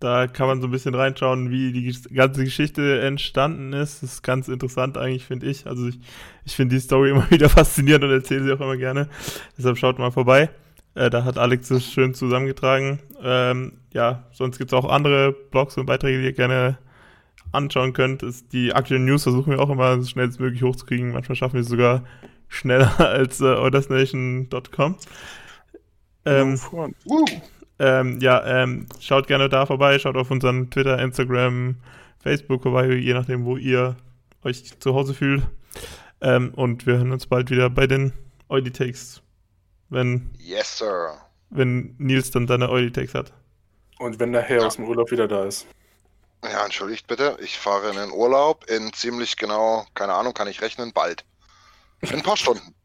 [0.00, 4.02] Da kann man so ein bisschen reinschauen, wie die ganze Geschichte entstanden ist.
[4.02, 5.66] Das ist ganz interessant eigentlich, finde ich.
[5.66, 6.00] Also ich,
[6.44, 9.08] ich finde die Story immer wieder faszinierend und erzähle sie auch immer gerne.
[9.56, 10.50] Deshalb schaut mal vorbei.
[10.94, 13.00] Äh, da hat Alex das schön zusammengetragen.
[13.22, 16.78] Ähm, ja, sonst gibt es auch andere Blogs und Beiträge, die ihr gerne
[17.52, 18.22] anschauen könnt.
[18.22, 21.12] Ist die aktuellen News versuchen wir auch immer so schnellstmöglich hochzukriegen.
[21.12, 22.04] Manchmal schaffen wir es sogar
[22.48, 24.96] schneller als äh, ordersnation.com.
[26.26, 26.58] Ähm,
[27.04, 27.24] Woo.
[27.78, 31.76] ähm, ja, ähm, schaut gerne da vorbei, schaut auf unseren Twitter, Instagram,
[32.18, 33.96] Facebook vorbei, je nachdem, wo ihr
[34.42, 35.42] euch zu Hause fühlt.
[36.20, 38.12] Ähm, und wir hören uns bald wieder bei den
[38.72, 39.23] Takes,
[39.94, 41.16] wenn, Yes, sir.
[41.50, 43.32] wenn Nils dann seine Oily Takes hat.
[43.98, 45.66] Und wenn der Herr aus dem Urlaub wieder da ist.
[46.44, 47.38] Ja, entschuldigt bitte.
[47.40, 51.24] Ich fahre in den Urlaub in ziemlich genau, keine Ahnung, kann ich rechnen, bald.
[52.02, 52.74] In ein paar Stunden.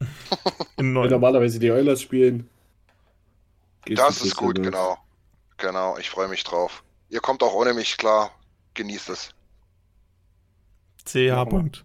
[0.78, 1.10] In Wenn neun.
[1.10, 2.48] normalerweise die Oilers spielen.
[3.84, 4.64] Das ist gut, los.
[4.66, 4.96] genau.
[5.58, 6.82] Genau, ich freue mich drauf.
[7.10, 8.30] Ihr kommt auch ohne mich klar.
[8.74, 9.34] Genießt es.
[11.04, 11.44] CH.
[11.50, 11.84] Punkt.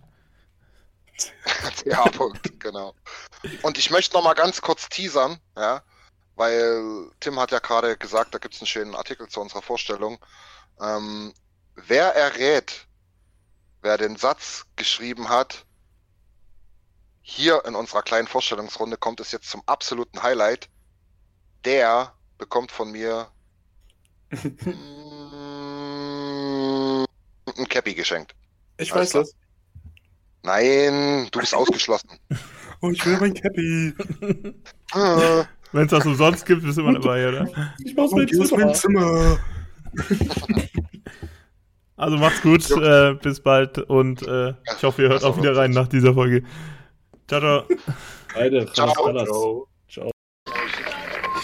[1.85, 2.95] Ja, Punkt, genau.
[3.61, 5.83] Und ich möchte noch mal ganz kurz teasern, ja,
[6.35, 10.17] weil Tim hat ja gerade gesagt, da gibt es einen schönen Artikel zu unserer Vorstellung.
[10.81, 11.33] Ähm,
[11.75, 12.87] wer errät,
[13.81, 15.65] wer den Satz geschrieben hat,
[17.21, 20.69] hier in unserer kleinen Vorstellungsrunde kommt es jetzt zum absoluten Highlight.
[21.63, 23.31] Der bekommt von mir
[24.31, 24.65] mm,
[27.57, 28.35] ein Cappy geschenkt.
[28.77, 29.33] Ich weiß das.
[30.45, 32.09] Nein, du bist ausgeschlossen.
[32.81, 33.93] Oh, ich will mein Cappy.
[34.93, 37.49] Äh, Wenn es was umsonst gibt, bist du immer dabei, oder?
[37.83, 39.37] Ich mach's Oh, mein ist mein Zimmer.
[40.07, 40.67] Zimmer.
[41.97, 45.71] Also macht's gut, äh, bis bald und äh, ich hoffe, ihr hört auch wieder rein
[45.71, 46.43] nach dieser Folge.
[47.27, 47.63] Ciao, ciao.
[48.33, 48.65] Beide.
[48.73, 49.67] Ciao.